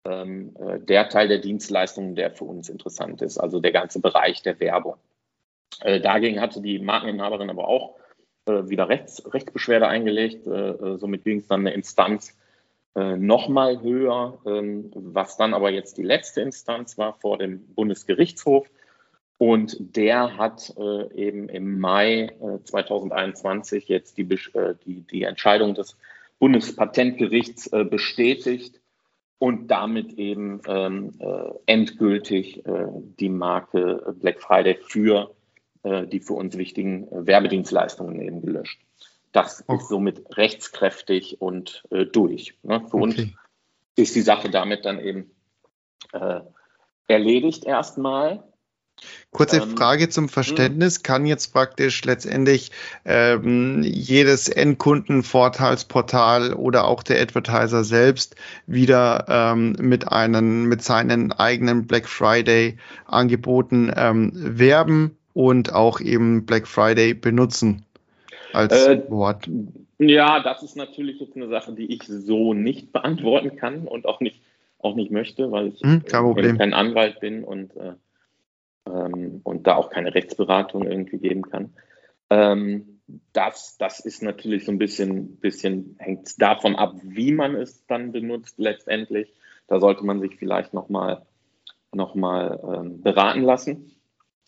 ähm, 0.06 0.54
äh, 0.58 0.80
der 0.80 1.08
Teil 1.08 1.28
der 1.28 1.38
Dienstleistungen, 1.38 2.14
der 2.14 2.30
für 2.30 2.44
uns 2.44 2.68
interessant 2.68 3.22
ist, 3.22 3.38
also 3.38 3.60
der 3.60 3.72
ganze 3.72 4.00
Bereich 4.00 4.42
der 4.42 4.58
Werbung. 4.60 4.96
Äh, 5.80 6.00
dagegen 6.00 6.40
hatte 6.40 6.62
die 6.62 6.78
Markeninhaberin 6.78 7.50
aber 7.50 7.68
auch 7.68 7.96
äh, 8.46 8.68
wieder 8.68 8.88
Rechts, 8.88 9.22
Rechtsbeschwerde 9.32 9.88
eingelegt. 9.88 10.46
Äh, 10.46 10.70
äh, 10.70 10.98
somit 10.98 11.24
ging 11.24 11.38
es 11.38 11.48
dann 11.48 11.60
eine 11.60 11.74
Instanz 11.74 12.38
äh, 12.94 13.16
nochmal 13.16 13.82
höher, 13.82 14.38
ähm, 14.46 14.90
was 14.94 15.36
dann 15.36 15.52
aber 15.52 15.70
jetzt 15.70 15.98
die 15.98 16.02
letzte 16.04 16.40
Instanz 16.40 16.96
war 16.96 17.14
vor 17.14 17.38
dem 17.38 17.66
Bundesgerichtshof. 17.74 18.70
Und 19.38 19.76
der 19.96 20.38
hat 20.38 20.74
eben 20.78 21.50
im 21.50 21.78
Mai 21.78 22.34
2021 22.64 23.86
jetzt 23.86 24.16
die, 24.16 24.24
die, 24.24 25.02
die 25.02 25.22
Entscheidung 25.24 25.74
des 25.74 25.98
Bundespatentgerichts 26.38 27.68
äh, 27.72 27.84
bestätigt 27.84 28.80
und 29.38 29.70
damit 29.70 30.14
eben 30.14 30.60
ähm, 30.66 31.12
äh, 31.18 31.50
endgültig 31.66 32.64
äh, 32.66 32.86
die 33.18 33.28
Marke 33.28 34.14
Black 34.18 34.40
Friday 34.40 34.76
für 34.80 35.34
äh, 35.86 36.06
die 36.08 36.18
für 36.18 36.32
uns 36.32 36.56
wichtigen 36.58 37.06
äh, 37.12 37.26
Werbedienstleistungen 37.26 38.20
eben 38.20 38.40
gelöscht. 38.40 38.80
Das 39.30 39.64
oh. 39.68 39.76
ist 39.76 39.88
somit 39.88 40.36
rechtskräftig 40.36 41.40
und 41.40 41.84
äh, 41.90 42.06
durch. 42.06 42.58
Ne? 42.64 42.80
Für 42.80 42.96
okay. 42.96 43.02
uns 43.02 43.16
ist 43.94 44.16
die 44.16 44.22
Sache 44.22 44.50
damit 44.50 44.84
dann 44.84 44.98
eben 45.00 45.30
erledigt 47.08 47.64
erstmal. 47.64 48.44
Kurze 49.30 49.58
ähm, 49.58 49.76
Frage 49.76 50.08
zum 50.08 50.28
Verständnis. 50.28 51.02
Kann 51.02 51.26
jetzt 51.26 51.52
praktisch 51.52 52.04
letztendlich 52.04 52.70
ähm, 53.04 53.82
jedes 53.82 54.48
Endkundenvorteilsportal 54.48 56.54
oder 56.54 56.86
auch 56.86 57.02
der 57.02 57.20
Advertiser 57.20 57.84
selbst 57.84 58.36
wieder 58.66 59.26
ähm, 59.28 59.76
mit, 59.78 60.08
einen, 60.08 60.66
mit 60.66 60.82
seinen 60.82 61.32
eigenen 61.32 61.86
Black 61.86 62.08
Friday 62.08 62.78
Angeboten 63.04 63.92
ähm, 63.94 64.32
werben 64.34 65.16
und 65.34 65.74
auch 65.74 66.00
eben 66.00 66.46
Black 66.46 66.66
Friday 66.66 67.12
benutzen 67.12 67.84
als 68.54 68.86
äh, 68.86 69.02
Wort? 69.10 69.48
Ja, 69.98 70.40
das 70.40 70.62
ist 70.62 70.76
natürlich 70.76 71.20
jetzt 71.20 71.36
eine 71.36 71.48
Sache, 71.48 71.72
die 71.72 71.92
ich 71.92 72.02
so 72.04 72.54
nicht 72.54 72.92
beantworten 72.92 73.56
kann 73.56 73.86
und 73.86 74.06
auch 74.06 74.20
nicht, 74.20 74.40
auch 74.78 74.94
nicht 74.94 75.10
möchte, 75.10 75.50
weil 75.50 75.68
ich 75.68 75.80
hm, 75.80 76.04
kein, 76.04 76.58
kein 76.58 76.74
Anwalt 76.74 77.20
bin 77.20 77.44
und 77.44 77.74
äh, 77.76 77.92
ähm, 78.86 79.40
und 79.44 79.66
da 79.66 79.76
auch 79.76 79.90
keine 79.90 80.14
Rechtsberatung 80.14 80.86
irgendwie 80.86 81.18
geben 81.18 81.42
kann. 81.42 81.74
Ähm, 82.30 83.00
das, 83.32 83.76
das 83.78 84.00
ist 84.00 84.22
natürlich 84.22 84.64
so 84.64 84.72
ein 84.72 84.78
bisschen, 84.78 85.36
bisschen 85.36 85.96
hängt 85.98 86.40
davon 86.40 86.74
ab, 86.74 86.94
wie 87.02 87.32
man 87.32 87.54
es 87.54 87.86
dann 87.86 88.12
benutzt 88.12 88.58
letztendlich. 88.58 89.32
Da 89.68 89.80
sollte 89.80 90.04
man 90.04 90.20
sich 90.20 90.36
vielleicht 90.36 90.74
nochmal 90.74 91.22
noch 91.92 92.14
mal, 92.14 92.60
ähm, 92.62 93.02
beraten 93.02 93.42
lassen. 93.42 93.92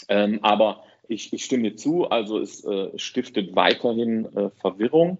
Ähm, 0.08 0.40
aber 0.42 0.84
ich, 1.08 1.32
ich, 1.32 1.44
stimme 1.44 1.74
zu, 1.74 2.08
also 2.08 2.38
es 2.38 2.64
äh, 2.64 2.96
stiftet 2.98 3.56
weiterhin 3.56 4.26
äh, 4.36 4.50
Verwirrung. 4.50 5.18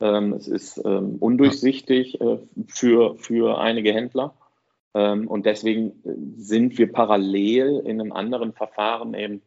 Ähm, 0.00 0.32
es 0.34 0.46
ist 0.48 0.78
ähm, 0.84 1.16
undurchsichtig 1.18 2.20
äh, 2.20 2.38
für, 2.68 3.16
für 3.16 3.58
einige 3.58 3.92
Händler. 3.92 4.34
Ähm, 4.96 5.28
und 5.28 5.44
deswegen 5.44 5.90
äh, 6.04 6.14
sind 6.38 6.78
wir 6.78 6.90
parallel 6.90 7.82
in 7.84 8.00
einem 8.00 8.12
anderen 8.12 8.54
Verfahren 8.54 9.12
eben 9.12 9.42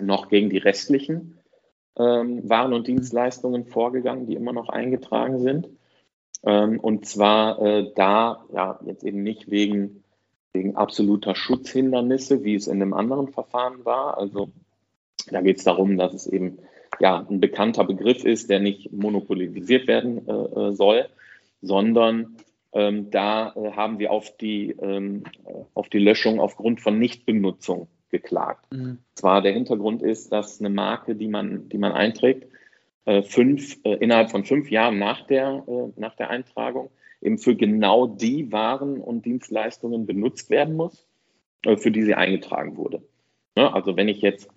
noch 0.00 0.30
gegen 0.30 0.48
die 0.48 0.58
restlichen 0.58 1.38
ähm, 1.98 2.48
Waren 2.48 2.72
und 2.72 2.86
Dienstleistungen 2.86 3.66
vorgegangen, 3.66 4.26
die 4.26 4.34
immer 4.34 4.54
noch 4.54 4.70
eingetragen 4.70 5.40
sind. 5.40 5.68
Ähm, 6.42 6.80
und 6.80 7.04
zwar 7.04 7.60
äh, 7.60 7.92
da 7.94 8.46
ja 8.54 8.80
jetzt 8.86 9.04
eben 9.04 9.22
nicht 9.22 9.50
wegen, 9.50 10.02
wegen 10.54 10.74
absoluter 10.74 11.34
Schutzhindernisse, 11.34 12.42
wie 12.42 12.54
es 12.54 12.66
in 12.66 12.80
einem 12.80 12.94
anderen 12.94 13.28
Verfahren 13.28 13.84
war. 13.84 14.16
Also 14.16 14.48
da 15.30 15.42
geht 15.42 15.58
es 15.58 15.64
darum, 15.64 15.98
dass 15.98 16.14
es 16.14 16.26
eben 16.26 16.60
ja 16.98 17.26
ein 17.28 17.40
bekannter 17.40 17.84
Begriff 17.84 18.24
ist, 18.24 18.48
der 18.48 18.60
nicht 18.60 18.90
monopolisiert 18.90 19.86
werden 19.86 20.26
äh, 20.26 20.32
äh 20.32 20.72
soll, 20.72 21.08
sondern 21.60 22.38
ähm, 22.72 23.10
da 23.10 23.52
äh, 23.54 23.72
haben 23.72 23.98
wir 23.98 24.10
auf 24.10 24.36
die, 24.36 24.70
ähm, 24.80 25.24
auf 25.74 25.88
die 25.88 25.98
Löschung 25.98 26.40
aufgrund 26.40 26.80
von 26.80 26.98
Nichtbenutzung 26.98 27.88
geklagt. 28.10 28.66
Mhm. 28.72 28.98
Zwar 29.14 29.42
der 29.42 29.52
Hintergrund 29.52 30.02
ist, 30.02 30.32
dass 30.32 30.60
eine 30.60 30.70
Marke, 30.70 31.14
die 31.14 31.28
man, 31.28 31.68
die 31.68 31.78
man 31.78 31.92
einträgt, 31.92 32.48
äh, 33.04 33.22
fünf, 33.22 33.78
äh, 33.84 33.94
innerhalb 33.94 34.30
von 34.30 34.44
fünf 34.44 34.70
Jahren 34.70 34.98
nach 34.98 35.26
der, 35.26 35.64
äh, 35.66 36.00
nach 36.00 36.14
der 36.14 36.30
Eintragung 36.30 36.90
eben 37.20 37.38
für 37.38 37.56
genau 37.56 38.06
die 38.06 38.52
Waren 38.52 39.00
und 39.00 39.24
Dienstleistungen 39.24 40.06
benutzt 40.06 40.50
werden 40.50 40.76
muss, 40.76 41.06
äh, 41.64 41.76
für 41.76 41.90
die 41.90 42.02
sie 42.02 42.14
eingetragen 42.14 42.76
wurde. 42.76 43.02
Ja, 43.56 43.72
also 43.72 43.96
wenn 43.96 44.08
ich 44.08 44.22
jetzt 44.22 44.48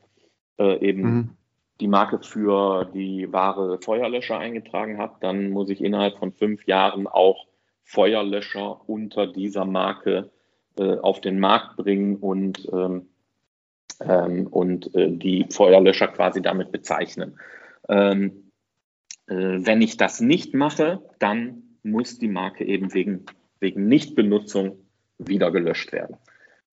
äh, 0.57 0.79
eben 0.85 1.01
mhm. 1.01 1.29
die 1.79 1.87
Marke 1.87 2.19
für 2.21 2.85
die 2.85 3.31
Ware 3.31 3.79
Feuerlöscher 3.81 4.37
eingetragen 4.37 4.97
habe, 4.97 5.15
dann 5.21 5.49
muss 5.49 5.69
ich 5.69 5.83
innerhalb 5.83 6.17
von 6.17 6.31
fünf 6.31 6.65
Jahren 6.65 7.07
auch 7.07 7.45
Feuerlöscher 7.85 8.89
unter 8.89 9.27
dieser 9.27 9.63
Marke 9.63 10.31
äh, 10.77 10.97
auf 10.97 11.21
den 11.21 11.39
Markt 11.39 11.77
bringen 11.77 12.17
und, 12.17 12.67
ähm, 12.73 13.07
ähm, 14.01 14.47
und 14.47 14.93
äh, 14.95 15.11
die 15.11 15.45
Feuerlöscher 15.49 16.07
quasi 16.09 16.41
damit 16.41 16.71
bezeichnen. 16.71 17.39
Ähm, 17.87 18.51
äh, 19.27 19.35
wenn 19.35 19.81
ich 19.81 19.97
das 19.97 20.19
nicht 20.19 20.53
mache, 20.53 21.01
dann 21.19 21.77
muss 21.83 22.17
die 22.17 22.27
Marke 22.27 22.65
eben 22.65 22.93
wegen, 22.93 23.25
wegen 23.59 23.87
Nichtbenutzung 23.87 24.79
wieder 25.17 25.51
gelöscht 25.51 25.93
werden. 25.93 26.17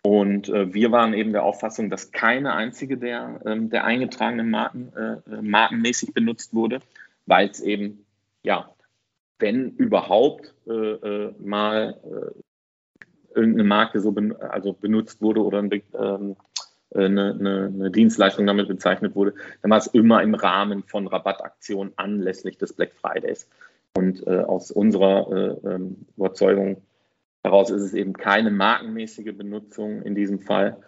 Und 0.02 0.49
äh, 0.49 0.75
wir 0.75 0.90
waren 0.90 1.14
eben 1.14 1.33
der 1.33 1.45
Auffassung, 1.45 1.88
dass 1.88 2.11
keine 2.11 2.54
einzige 2.54 2.99
der, 2.99 3.40
ähm, 3.47 3.71
der 3.71 3.85
eingetragenen 3.85 4.50
Marken 4.50 4.92
äh, 4.97 5.12
äh, 5.31 5.42
markenmäßig 5.42 6.12
benutzt 6.12 6.54
wurde, 6.54 6.81
weil 7.26 7.49
es 7.49 7.61
eben 7.61 8.04
ja 8.42 8.71
wenn 9.42 9.72
überhaupt 9.72 10.54
äh, 10.66 10.72
äh, 10.72 11.34
mal 11.38 12.00
äh, 12.04 13.38
irgendeine 13.38 13.64
Marke 13.64 14.00
so 14.00 14.12
ben 14.12 14.34
also 14.37 14.72
benutzt 14.72 15.20
wurde 15.20 15.42
oder 15.42 15.58
ein, 15.58 15.70
ähm, 15.72 16.37
äh, 16.90 17.04
eine, 17.04 17.37
eine, 17.38 17.72
eine, 17.75 17.90
Dienstleistung 17.90 18.46
damit 18.46 18.68
bezeichnet 18.68 19.14
wurde, 19.14 19.34
dann 19.61 19.70
war 19.70 19.78
es 19.78 19.88
immer 19.88 20.22
im 20.22 20.34
Rahmen 20.34 20.84
von 20.84 21.06
Rabattaktionen 21.06 21.92
anlässlich 21.96 22.56
des 22.56 22.72
Black 22.72 22.92
Fridays. 22.94 23.49
Und 23.94 24.26
äh, 24.26 24.38
aus 24.38 24.70
unserer 24.70 25.30
äh, 25.30 25.68
ähm, 25.68 26.06
Überzeugung 26.16 26.82
heraus 27.42 27.70
ist 27.70 27.82
es 27.82 27.94
eben 27.94 28.14
keine 28.14 28.50
markenmäßige 28.50 29.37
Benutzung 29.37 30.02
in 30.02 30.14
diesem 30.14 30.38
Fall. 30.38 30.78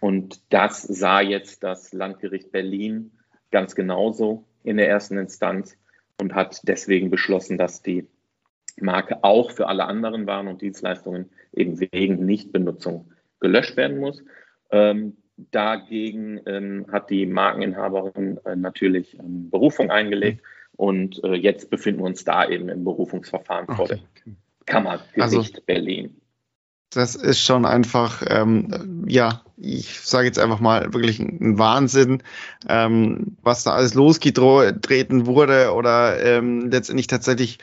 Und 0.00 0.40
das 0.50 0.82
sah 0.82 1.20
jetzt 1.20 1.62
das 1.62 1.92
Landgericht 1.92 2.52
Berlin 2.52 3.10
ganz 3.50 3.74
genauso 3.74 4.44
in 4.62 4.76
der 4.76 4.88
ersten 4.88 5.18
Instanz 5.18 5.76
und 6.20 6.34
hat 6.34 6.60
deswegen 6.64 7.10
beschlossen, 7.10 7.58
dass 7.58 7.82
die 7.82 8.06
Marke 8.80 9.22
auch 9.22 9.50
für 9.50 9.68
alle 9.68 9.84
anderen 9.84 10.26
Waren 10.26 10.48
und 10.48 10.62
Dienstleistungen 10.62 11.30
eben 11.52 11.78
wegen 11.80 12.24
Nichtbenutzung 12.24 13.12
gelöscht 13.40 13.76
werden 13.76 13.98
muss. 13.98 14.22
Ähm, 14.70 15.16
dagegen 15.36 16.40
ähm, 16.46 16.86
hat 16.90 17.10
die 17.10 17.26
Markeninhaberin 17.26 18.38
äh, 18.44 18.56
natürlich 18.56 19.18
ähm, 19.18 19.50
Berufung 19.50 19.90
eingelegt 19.90 20.42
und 20.76 21.22
äh, 21.24 21.34
jetzt 21.34 21.70
befinden 21.70 22.00
wir 22.00 22.06
uns 22.06 22.24
da 22.24 22.48
eben 22.48 22.68
im 22.68 22.84
Berufungsverfahren 22.84 23.66
okay. 23.68 23.76
vor 23.76 23.88
dem 23.88 24.36
Kammergericht 24.66 25.20
also, 25.20 25.62
Berlin. 25.66 26.20
Das 26.90 27.14
ist 27.16 27.40
schon 27.40 27.64
einfach, 27.64 28.22
ähm, 28.28 29.04
ja, 29.08 29.43
ich 29.56 30.00
sage 30.00 30.26
jetzt 30.26 30.38
einfach 30.38 30.60
mal 30.60 30.92
wirklich 30.92 31.18
ein 31.20 31.58
Wahnsinn, 31.58 32.22
ähm, 32.68 33.36
was 33.42 33.64
da 33.64 33.72
alles 33.72 33.94
losgetreten 33.94 35.26
wurde 35.26 35.72
oder 35.72 36.22
ähm, 36.22 36.70
letztendlich 36.70 37.06
tatsächlich 37.06 37.58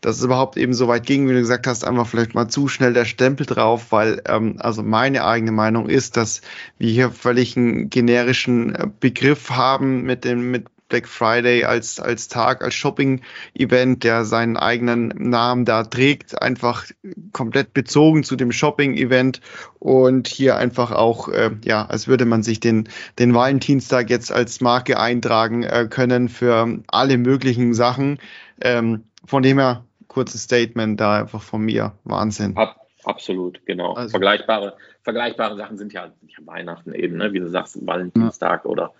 dass 0.00 0.18
es 0.18 0.22
überhaupt 0.22 0.56
eben 0.56 0.74
so 0.74 0.86
weit 0.86 1.06
ging, 1.06 1.28
wie 1.28 1.32
du 1.32 1.40
gesagt 1.40 1.66
hast, 1.66 1.84
einfach 1.84 2.06
vielleicht 2.06 2.34
mal 2.34 2.48
zu 2.48 2.68
schnell 2.68 2.92
der 2.92 3.04
Stempel 3.04 3.46
drauf, 3.46 3.90
weil 3.90 4.22
ähm, 4.26 4.56
also 4.58 4.82
meine 4.82 5.24
eigene 5.24 5.52
Meinung 5.52 5.88
ist, 5.88 6.16
dass 6.16 6.40
wir 6.78 6.90
hier 6.90 7.10
völlig 7.10 7.56
einen 7.56 7.90
generischen 7.90 8.74
äh, 8.74 8.86
Begriff 9.00 9.50
haben 9.50 10.02
mit 10.02 10.24
dem 10.24 10.50
mit 10.50 10.66
Black 10.88 11.06
Friday 11.06 11.64
als, 11.64 12.00
als 12.00 12.28
Tag, 12.28 12.62
als 12.62 12.74
Shopping-Event, 12.74 14.04
der 14.04 14.24
seinen 14.24 14.56
eigenen 14.56 15.08
Namen 15.08 15.64
da 15.64 15.84
trägt, 15.84 16.40
einfach 16.40 16.86
komplett 17.32 17.74
bezogen 17.74 18.24
zu 18.24 18.36
dem 18.36 18.52
Shopping-Event 18.52 19.40
und 19.78 20.28
hier 20.28 20.56
einfach 20.56 20.92
auch, 20.92 21.28
äh, 21.28 21.50
ja, 21.64 21.86
als 21.86 22.08
würde 22.08 22.24
man 22.24 22.42
sich 22.42 22.60
den, 22.60 22.88
den 23.18 23.34
Valentinstag 23.34 24.10
jetzt 24.10 24.32
als 24.32 24.60
Marke 24.60 24.98
eintragen 24.98 25.62
äh, 25.62 25.86
können 25.90 26.28
für 26.28 26.80
alle 26.88 27.18
möglichen 27.18 27.74
Sachen. 27.74 28.18
Ähm, 28.60 29.04
von 29.24 29.42
dem 29.42 29.58
her, 29.58 29.84
kurzes 30.08 30.42
Statement 30.42 30.98
da 30.98 31.20
einfach 31.20 31.42
von 31.42 31.62
mir. 31.62 31.92
Wahnsinn. 32.04 32.56
Ab, 32.56 32.86
absolut, 33.04 33.64
genau. 33.66 33.92
Also, 33.92 34.10
vergleichbare, 34.10 34.76
vergleichbare 35.02 35.56
Sachen 35.56 35.76
sind 35.76 35.92
ja, 35.92 36.10
sind 36.20 36.32
ja 36.32 36.46
Weihnachten 36.46 36.94
eben, 36.94 37.18
ne? 37.18 37.32
wie 37.32 37.40
du 37.40 37.48
sagst, 37.48 37.86
Valentinstag 37.86 38.64
ja. 38.64 38.70
oder 38.70 38.92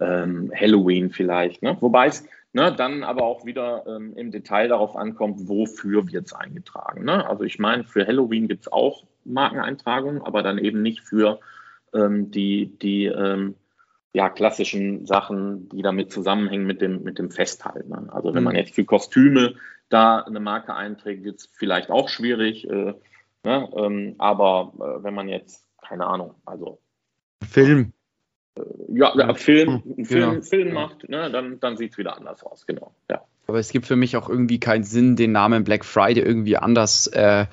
ähm, 0.00 0.52
Halloween 0.54 1.10
vielleicht. 1.10 1.62
Ne? 1.62 1.76
Wobei 1.80 2.06
es 2.06 2.24
ne, 2.52 2.72
dann 2.72 3.02
aber 3.02 3.24
auch 3.24 3.44
wieder 3.44 3.84
ähm, 3.86 4.14
im 4.16 4.30
Detail 4.30 4.68
darauf 4.68 4.96
ankommt, 4.96 5.48
wofür 5.48 6.10
wird 6.10 6.26
es 6.26 6.32
eingetragen. 6.32 7.04
Ne? 7.04 7.26
Also 7.28 7.44
ich 7.44 7.58
meine, 7.58 7.84
für 7.84 8.06
Halloween 8.06 8.48
gibt 8.48 8.62
es 8.62 8.72
auch 8.72 9.04
Markeneintragungen, 9.24 10.22
aber 10.22 10.42
dann 10.42 10.58
eben 10.58 10.82
nicht 10.82 11.00
für 11.00 11.40
ähm, 11.94 12.30
die, 12.30 12.78
die 12.78 13.06
ähm, 13.06 13.54
ja, 14.12 14.28
klassischen 14.28 15.06
Sachen, 15.06 15.68
die 15.68 15.82
damit 15.82 16.12
zusammenhängen 16.12 16.66
mit 16.66 16.80
dem, 16.80 17.02
mit 17.02 17.18
dem 17.18 17.30
Festhalten. 17.30 17.90
Ne? 17.90 18.08
Also 18.10 18.34
wenn 18.34 18.42
man 18.42 18.54
mhm. 18.54 18.58
jetzt 18.58 18.74
für 18.74 18.84
Kostüme 18.84 19.54
da 19.88 20.20
eine 20.20 20.40
Marke 20.40 20.74
einträgt, 20.74 21.24
wird 21.24 21.40
es 21.40 21.50
vielleicht 21.52 21.90
auch 21.90 22.08
schwierig. 22.08 22.68
Äh, 22.68 22.94
ne? 23.44 23.68
ähm, 23.76 24.14
aber 24.18 24.72
äh, 24.76 25.04
wenn 25.04 25.14
man 25.14 25.28
jetzt, 25.28 25.64
keine 25.82 26.06
Ahnung, 26.06 26.34
also 26.44 26.80
Film. 27.48 27.92
Äh, 28.58 28.98
ja, 28.98 29.12
ja, 29.16 29.34
Film, 29.34 29.82
hm, 29.84 30.04
Film, 30.04 30.30
genau. 30.30 30.42
Film 30.42 30.72
macht, 30.72 31.08
ne? 31.08 31.30
dann, 31.30 31.60
dann 31.60 31.76
sieht 31.76 31.92
es 31.92 31.98
wieder 31.98 32.16
anders 32.16 32.42
aus, 32.42 32.66
genau. 32.66 32.92
Ja. 33.10 33.22
Aber 33.46 33.58
es 33.58 33.72
gibt 33.72 33.86
für 33.86 33.96
mich 33.96 34.16
auch 34.16 34.28
irgendwie 34.28 34.60
keinen 34.60 34.84
Sinn, 34.84 35.16
den 35.16 35.32
Namen 35.32 35.64
Black 35.64 35.84
Friday 35.84 36.22
irgendwie 36.22 36.58
anders 36.58 37.06
äh, 37.06 37.46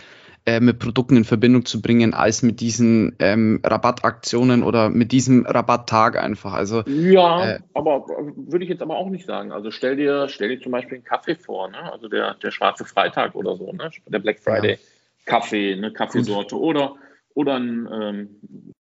äh, 0.45 0.59
mit 0.59 0.77
Produkten 0.77 1.17
in 1.17 1.23
Verbindung 1.23 1.65
zu 1.65 1.81
bringen, 1.81 2.13
als 2.13 2.43
mit 2.43 2.59
diesen 2.59 3.15
ähm, 3.19 3.61
Rabattaktionen 3.63 4.61
oder 4.61 4.89
mit 4.89 5.11
diesem 5.11 5.45
Rabatttag 5.45 6.21
einfach. 6.21 6.53
Also, 6.53 6.83
ja, 6.85 7.53
äh, 7.53 7.59
aber 7.73 8.05
würde 8.35 8.63
ich 8.63 8.69
jetzt 8.69 8.81
aber 8.81 8.97
auch 8.97 9.09
nicht 9.09 9.25
sagen. 9.25 9.51
Also 9.51 9.71
stell 9.71 9.95
dir, 9.95 10.27
stell 10.29 10.49
dir 10.49 10.61
zum 10.61 10.71
Beispiel 10.71 10.97
einen 10.97 11.03
Kaffee 11.03 11.35
vor, 11.35 11.69
ne? 11.69 11.91
also 11.91 12.09
der, 12.09 12.35
der 12.35 12.51
schwarze 12.51 12.85
Freitag 12.85 13.33
oder 13.33 13.55
so, 13.55 13.71
ne? 13.71 13.89
der 14.07 14.19
Black 14.19 14.39
Friday 14.39 14.73
ja. 14.73 14.77
Kaffee, 15.25 15.73
eine 15.73 15.91
Kaffeesorte 15.91 16.59
oder 16.59 16.95
oder 17.33 17.55
ein, 17.55 17.89
ähm, 17.91 18.73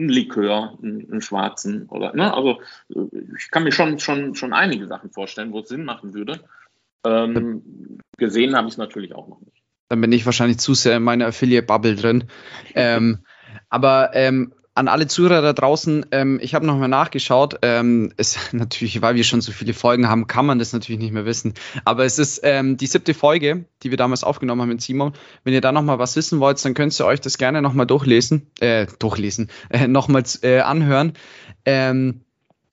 ein 0.00 0.08
Likör, 0.08 0.78
einen, 0.82 1.10
einen, 1.10 1.20
schwarzen 1.20 1.88
oder, 1.88 2.14
ne? 2.14 2.32
Also 2.32 2.60
ich 2.88 3.50
kann 3.50 3.64
mir 3.64 3.72
schon, 3.72 3.98
schon, 3.98 4.34
schon 4.34 4.52
einige 4.52 4.86
Sachen 4.86 5.10
vorstellen, 5.10 5.52
wo 5.52 5.60
es 5.60 5.68
Sinn 5.68 5.84
machen 5.84 6.14
würde. 6.14 6.40
Ähm, 7.04 7.98
gesehen 8.16 8.56
habe 8.56 8.68
ich 8.68 8.74
es 8.74 8.78
natürlich 8.78 9.14
auch 9.14 9.28
noch 9.28 9.40
nicht. 9.40 9.62
Dann 9.88 10.00
bin 10.00 10.12
ich 10.12 10.26
wahrscheinlich 10.26 10.58
zu 10.58 10.74
sehr 10.74 10.98
in 10.98 11.02
meiner 11.02 11.26
Affiliate-Bubble 11.26 11.96
drin. 11.96 12.24
ähm, 12.74 13.18
aber 13.68 14.10
ähm, 14.14 14.52
an 14.78 14.86
alle 14.86 15.08
Zuhörer 15.08 15.42
da 15.42 15.52
draußen, 15.52 16.06
ähm, 16.12 16.38
ich 16.40 16.54
habe 16.54 16.64
nochmal 16.64 16.88
nachgeschaut. 16.88 17.58
Ähm, 17.62 18.12
es 18.16 18.38
natürlich, 18.52 19.02
weil 19.02 19.16
wir 19.16 19.24
schon 19.24 19.40
so 19.40 19.50
viele 19.50 19.74
Folgen 19.74 20.08
haben, 20.08 20.28
kann 20.28 20.46
man 20.46 20.58
das 20.58 20.72
natürlich 20.72 21.00
nicht 21.00 21.12
mehr 21.12 21.26
wissen. 21.26 21.54
Aber 21.84 22.04
es 22.04 22.18
ist 22.18 22.40
ähm, 22.44 22.76
die 22.76 22.86
siebte 22.86 23.12
Folge, 23.12 23.64
die 23.82 23.90
wir 23.90 23.98
damals 23.98 24.22
aufgenommen 24.22 24.62
haben 24.62 24.68
mit 24.68 24.80
Simon. 24.80 25.12
Wenn 25.42 25.52
ihr 25.52 25.60
da 25.60 25.72
nochmal 25.72 25.98
was 25.98 26.14
wissen 26.14 26.38
wollt, 26.38 26.64
dann 26.64 26.74
könnt 26.74 26.98
ihr 26.98 27.06
euch 27.06 27.20
das 27.20 27.38
gerne 27.38 27.60
nochmal 27.60 27.86
durchlesen, 27.86 28.50
äh, 28.60 28.86
durchlesen, 29.00 29.50
äh, 29.70 29.88
nochmal 29.88 30.22
äh, 30.42 30.60
anhören. 30.60 31.14
Ähm, 31.64 32.20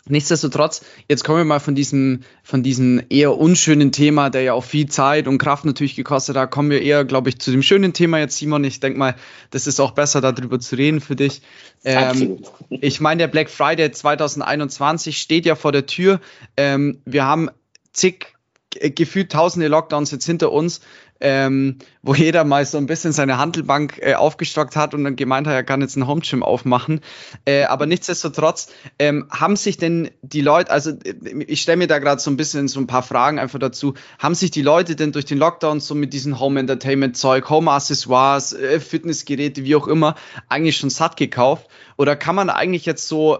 Nichtsdestotrotz, 0.07 0.85
jetzt 1.09 1.23
kommen 1.23 1.39
wir 1.39 1.45
mal 1.45 1.59
von 1.59 1.73
diesem, 1.73 2.19
von 2.43 2.61
diesem 2.61 3.01
eher 3.09 3.35
unschönen 3.35 3.91
Thema, 3.91 4.29
der 4.29 4.43
ja 4.43 4.53
auch 4.53 4.63
viel 4.63 4.87
Zeit 4.87 5.27
und 5.27 5.39
Kraft 5.39 5.65
natürlich 5.65 5.95
gekostet 5.95 6.37
hat, 6.37 6.51
kommen 6.51 6.69
wir 6.69 6.83
eher, 6.83 7.05
glaube 7.05 7.29
ich, 7.29 7.39
zu 7.39 7.49
dem 7.49 7.63
schönen 7.63 7.91
Thema 7.91 8.19
jetzt, 8.19 8.37
Simon. 8.37 8.63
Ich 8.63 8.79
denke 8.79 8.99
mal, 8.99 9.15
das 9.49 9.65
ist 9.65 9.79
auch 9.79 9.91
besser, 9.91 10.21
darüber 10.21 10.59
zu 10.59 10.75
reden 10.75 11.01
für 11.01 11.15
dich. 11.15 11.41
Ähm, 11.83 12.37
ich 12.69 13.01
meine, 13.01 13.19
der 13.19 13.27
Black 13.27 13.49
Friday 13.49 13.91
2021 13.91 15.17
steht 15.17 15.45
ja 15.47 15.55
vor 15.55 15.71
der 15.71 15.87
Tür. 15.87 16.21
Ähm, 16.55 17.01
wir 17.05 17.25
haben 17.25 17.49
zig, 17.91 18.27
gefühlt 18.69 19.31
tausende 19.31 19.67
Lockdowns 19.67 20.11
jetzt 20.11 20.25
hinter 20.25 20.51
uns 20.51 20.81
ähm, 21.21 21.77
wo 22.01 22.13
jeder 22.13 22.43
mal 22.43 22.65
so 22.65 22.77
ein 22.77 22.87
bisschen 22.87 23.13
seine 23.13 23.37
Handelbank 23.37 23.99
äh, 24.01 24.15
aufgestockt 24.15 24.75
hat 24.75 24.93
und 24.93 25.03
dann 25.03 25.15
gemeint 25.15 25.47
hat, 25.47 25.53
er 25.53 25.63
kann 25.63 25.81
jetzt 25.81 25.95
ein 25.95 26.07
Home 26.07 26.21
Gym 26.21 26.43
aufmachen. 26.43 27.01
Äh, 27.45 27.63
aber 27.63 27.85
nichtsdestotrotz 27.85 28.67
ähm, 28.99 29.27
haben 29.29 29.55
sich 29.55 29.77
denn 29.77 30.11
die 30.21 30.41
Leute, 30.41 30.71
also 30.71 30.91
äh, 30.91 31.43
ich 31.47 31.61
stelle 31.61 31.77
mir 31.77 31.87
da 31.87 31.99
gerade 31.99 32.21
so 32.21 32.29
ein 32.29 32.37
bisschen 32.37 32.67
so 32.67 32.79
ein 32.79 32.87
paar 32.87 33.03
Fragen 33.03 33.39
einfach 33.39 33.59
dazu, 33.59 33.93
haben 34.19 34.35
sich 34.35 34.51
die 34.51 34.61
Leute 34.61 34.95
denn 34.95 35.13
durch 35.13 35.25
den 35.25 35.37
Lockdown 35.37 35.79
so 35.79 35.95
mit 35.95 36.13
diesem 36.13 36.39
Home 36.39 36.59
Entertainment 36.59 37.15
Zeug, 37.15 37.49
Home 37.49 37.71
Accessoires, 37.71 38.53
äh, 38.53 38.79
Fitnessgeräte, 38.79 39.63
wie 39.63 39.75
auch 39.75 39.87
immer, 39.87 40.15
eigentlich 40.49 40.77
schon 40.77 40.89
satt 40.89 41.17
gekauft? 41.17 41.67
Oder 41.97 42.15
kann 42.15 42.35
man 42.35 42.49
eigentlich 42.49 42.85
jetzt 42.85 43.07
so 43.07 43.39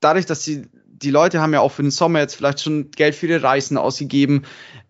dadurch, 0.00 0.26
dass 0.26 0.42
die, 0.42 0.66
die 1.02 1.10
Leute 1.10 1.40
haben 1.40 1.52
ja 1.52 1.60
auch 1.60 1.72
für 1.72 1.82
den 1.82 1.90
Sommer 1.90 2.20
jetzt 2.20 2.36
vielleicht 2.36 2.60
schon 2.60 2.90
Geld 2.90 3.14
für 3.14 3.26
ihre 3.26 3.42
Reisen 3.42 3.76
ausgegeben, 3.76 4.44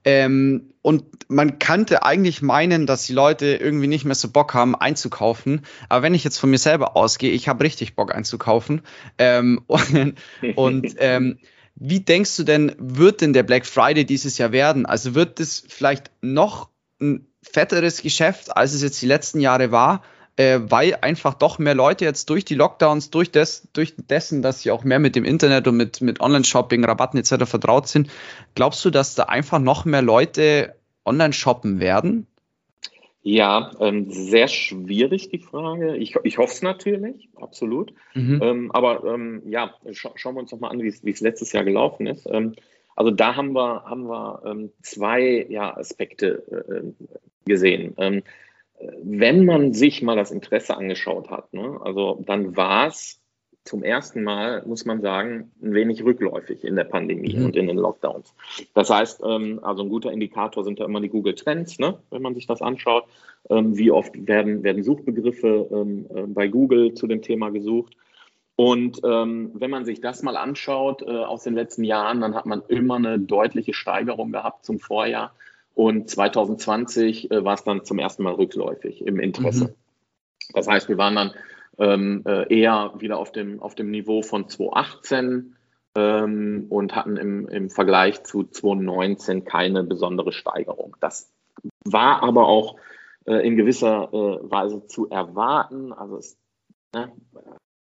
ähm, 0.04 0.74
und 0.82 1.04
man 1.28 1.58
könnte 1.58 2.02
eigentlich 2.04 2.42
meinen, 2.42 2.86
dass 2.86 3.06
die 3.06 3.14
Leute 3.14 3.46
irgendwie 3.56 3.86
nicht 3.86 4.04
mehr 4.04 4.14
so 4.14 4.28
Bock 4.28 4.52
haben 4.52 4.76
einzukaufen. 4.76 5.62
Aber 5.88 6.02
wenn 6.02 6.12
ich 6.12 6.24
jetzt 6.24 6.38
von 6.38 6.50
mir 6.50 6.58
selber 6.58 6.94
ausgehe, 6.94 7.32
ich 7.32 7.48
habe 7.48 7.64
richtig 7.64 7.96
Bock 7.96 8.14
einzukaufen. 8.14 8.82
Ähm, 9.16 9.62
und, 9.66 10.14
und 10.56 10.94
ähm, 10.98 11.38
wie 11.74 12.00
denkst 12.00 12.36
du 12.36 12.44
denn, 12.44 12.76
wird 12.78 13.22
denn 13.22 13.32
der 13.32 13.42
Black 13.42 13.64
Friday 13.64 14.04
dieses 14.04 14.36
Jahr 14.36 14.52
werden? 14.52 14.84
Also 14.84 15.14
wird 15.14 15.40
es 15.40 15.64
vielleicht 15.66 16.10
noch 16.20 16.68
ein 17.00 17.26
fetteres 17.42 18.02
Geschäft, 18.02 18.54
als 18.54 18.74
es 18.74 18.82
jetzt 18.82 19.00
die 19.00 19.06
letzten 19.06 19.40
Jahre 19.40 19.72
war? 19.72 20.02
Äh, 20.36 20.60
weil 20.62 20.96
einfach 21.00 21.34
doch 21.34 21.58
mehr 21.58 21.74
Leute 21.74 22.04
jetzt 22.04 22.28
durch 22.30 22.44
die 22.44 22.54
Lockdowns, 22.54 23.10
durch, 23.10 23.30
des, 23.30 23.68
durch 23.72 23.94
dessen, 23.96 24.42
dass 24.42 24.62
sie 24.62 24.70
auch 24.70 24.84
mehr 24.84 24.98
mit 24.98 25.16
dem 25.16 25.24
Internet 25.24 25.68
und 25.68 25.76
mit, 25.76 26.00
mit 26.00 26.20
Online-Shopping, 26.20 26.84
Rabatten 26.84 27.18
etc. 27.18 27.44
vertraut 27.44 27.88
sind, 27.88 28.10
glaubst 28.54 28.84
du, 28.84 28.90
dass 28.90 29.14
da 29.14 29.24
einfach 29.24 29.58
noch 29.58 29.84
mehr 29.84 30.02
Leute 30.02 30.74
online 31.04 31.32
shoppen 31.32 31.80
werden? 31.80 32.26
Ja, 33.26 33.70
ähm, 33.80 34.10
sehr 34.10 34.48
schwierig 34.48 35.30
die 35.30 35.38
Frage. 35.38 35.96
Ich, 35.96 36.14
ich 36.24 36.36
hoffe 36.36 36.52
es 36.52 36.60
natürlich, 36.60 37.30
absolut. 37.36 37.94
Mhm. 38.12 38.40
Ähm, 38.42 38.72
aber 38.72 39.02
ähm, 39.04 39.42
ja, 39.46 39.72
scha 39.92 40.10
schauen 40.14 40.34
wir 40.34 40.40
uns 40.40 40.52
noch 40.52 40.60
mal 40.60 40.68
an, 40.68 40.82
wie 40.82 40.88
es 40.88 41.20
letztes 41.20 41.52
Jahr 41.52 41.64
gelaufen 41.64 42.06
ist. 42.06 42.26
Ähm, 42.30 42.54
also 42.96 43.10
da 43.10 43.34
haben 43.34 43.52
wir, 43.52 43.84
haben 43.84 44.08
wir 44.08 44.42
ähm, 44.44 44.72
zwei 44.82 45.46
ja, 45.48 45.74
Aspekte 45.74 46.44
äh, 46.50 47.04
gesehen. 47.46 47.94
Wenn 49.02 49.44
man 49.44 49.72
sich 49.72 50.02
mal 50.02 50.16
das 50.16 50.30
Interesse 50.30 50.76
angeschaut 50.76 51.30
hat, 51.30 51.52
ne, 51.52 51.78
also 51.82 52.22
dann 52.26 52.56
war 52.56 52.88
es 52.88 53.20
zum 53.64 53.82
ersten 53.82 54.22
Mal, 54.22 54.62
muss 54.66 54.84
man 54.84 55.00
sagen, 55.00 55.50
ein 55.62 55.72
wenig 55.72 56.04
rückläufig 56.04 56.64
in 56.64 56.76
der 56.76 56.84
Pandemie 56.84 57.34
mhm. 57.34 57.46
und 57.46 57.56
in 57.56 57.66
den 57.66 57.78
Lockdowns. 57.78 58.34
Das 58.74 58.90
heißt, 58.90 59.22
ähm, 59.24 59.60
also 59.62 59.82
ein 59.82 59.88
guter 59.88 60.12
Indikator 60.12 60.64
sind 60.64 60.80
da 60.80 60.84
immer 60.84 61.00
die 61.00 61.08
Google 61.08 61.34
Trends, 61.34 61.78
ne, 61.78 61.98
wenn 62.10 62.20
man 62.20 62.34
sich 62.34 62.46
das 62.46 62.60
anschaut. 62.60 63.04
Ähm, 63.48 63.76
wie 63.76 63.90
oft 63.90 64.12
werden, 64.26 64.62
werden 64.62 64.82
Suchbegriffe 64.82 65.68
ähm, 65.72 66.06
äh, 66.14 66.22
bei 66.26 66.48
Google 66.48 66.94
zu 66.94 67.06
dem 67.06 67.22
Thema 67.22 67.50
gesucht? 67.50 67.96
Und 68.56 69.00
ähm, 69.02 69.50
wenn 69.54 69.70
man 69.70 69.84
sich 69.84 70.00
das 70.00 70.22
mal 70.22 70.36
anschaut 70.36 71.02
äh, 71.02 71.10
aus 71.10 71.42
den 71.42 71.54
letzten 71.54 71.84
Jahren, 71.84 72.20
dann 72.20 72.34
hat 72.34 72.46
man 72.46 72.62
immer 72.68 72.96
eine 72.96 73.18
deutliche 73.18 73.74
Steigerung 73.74 74.30
gehabt 74.30 74.64
zum 74.64 74.78
Vorjahr. 74.78 75.32
Und 75.74 76.08
2020 76.08 77.30
äh, 77.30 77.44
war 77.44 77.54
es 77.54 77.64
dann 77.64 77.84
zum 77.84 77.98
ersten 77.98 78.22
Mal 78.22 78.34
rückläufig 78.34 79.06
im 79.06 79.18
Interesse. 79.18 79.68
Mhm. 79.68 79.74
Das 80.52 80.68
heißt, 80.68 80.88
wir 80.88 80.98
waren 80.98 81.16
dann 81.16 81.32
ähm, 81.78 82.22
äh, 82.26 82.54
eher 82.54 82.94
wieder 82.98 83.18
auf 83.18 83.32
dem, 83.32 83.60
auf 83.60 83.74
dem 83.74 83.90
Niveau 83.90 84.22
von 84.22 84.48
2018 84.48 85.56
ähm, 85.96 86.66
und 86.68 86.94
hatten 86.94 87.16
im, 87.16 87.48
im 87.48 87.70
Vergleich 87.70 88.22
zu 88.24 88.44
2019 88.44 89.44
keine 89.44 89.82
besondere 89.84 90.32
Steigerung. 90.32 90.96
Das 91.00 91.32
war 91.84 92.22
aber 92.22 92.46
auch 92.46 92.76
äh, 93.26 93.46
in 93.46 93.56
gewisser 93.56 94.08
äh, 94.12 94.50
Weise 94.50 94.86
zu 94.86 95.08
erwarten. 95.08 95.92
Also 95.92 96.18
es 96.18 96.36
ne, 96.94 97.12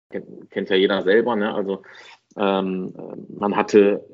kennt, 0.10 0.52
kennt, 0.52 0.70
ja 0.70 0.76
jeder 0.76 1.02
selber. 1.04 1.36
Ne? 1.36 1.54
Also 1.54 1.84
ähm, 2.38 2.94
äh, 2.98 3.40
man 3.40 3.56
hatte 3.56 4.06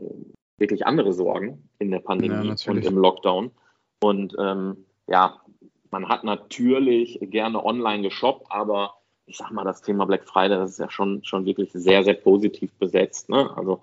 wirklich 0.58 0.86
andere 0.86 1.14
Sorgen 1.14 1.70
in 1.80 1.92
der 1.92 2.00
Pandemie 2.00 2.54
ja, 2.56 2.72
und 2.72 2.86
im 2.86 2.98
Lockdown. 2.98 3.52
Und 4.02 4.36
ähm, 4.40 4.86
ja, 5.08 5.40
man 5.92 6.08
hat 6.08 6.24
natürlich 6.24 7.20
gerne 7.22 7.64
online 7.64 8.04
geshoppt, 8.04 8.48
aber 8.50 8.96
ich 9.26 9.38
sag 9.38 9.52
mal, 9.52 9.64
das 9.64 9.82
Thema 9.82 10.06
Black 10.06 10.28
Friday, 10.28 10.58
das 10.58 10.72
ist 10.72 10.80
ja 10.80 10.90
schon, 10.90 11.24
schon 11.24 11.46
wirklich 11.46 11.72
sehr, 11.72 12.04
sehr 12.04 12.16
positiv 12.16 12.74
besetzt. 12.76 13.30
Ne? 13.30 13.50
Also 13.56 13.82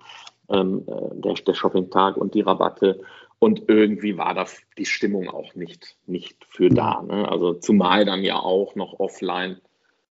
ähm, 0.49 0.83
äh, 0.87 1.15
der, 1.15 1.33
der 1.35 1.53
Shopping-Tag 1.53 2.17
und 2.17 2.33
die 2.33 2.41
Rabatte. 2.41 3.01
Und 3.39 3.63
irgendwie 3.67 4.17
war 4.17 4.33
da 4.33 4.45
die 4.77 4.85
Stimmung 4.85 5.29
auch 5.29 5.53
nicht, 5.55 5.95
nicht 6.07 6.43
für 6.45 6.69
da. 6.69 7.03
Ne? 7.03 7.29
Also 7.29 7.53
zumal 7.53 8.03
dann 8.03 8.23
ja 8.23 8.39
auch 8.39 8.75
noch 8.75 8.99
offline 8.99 9.61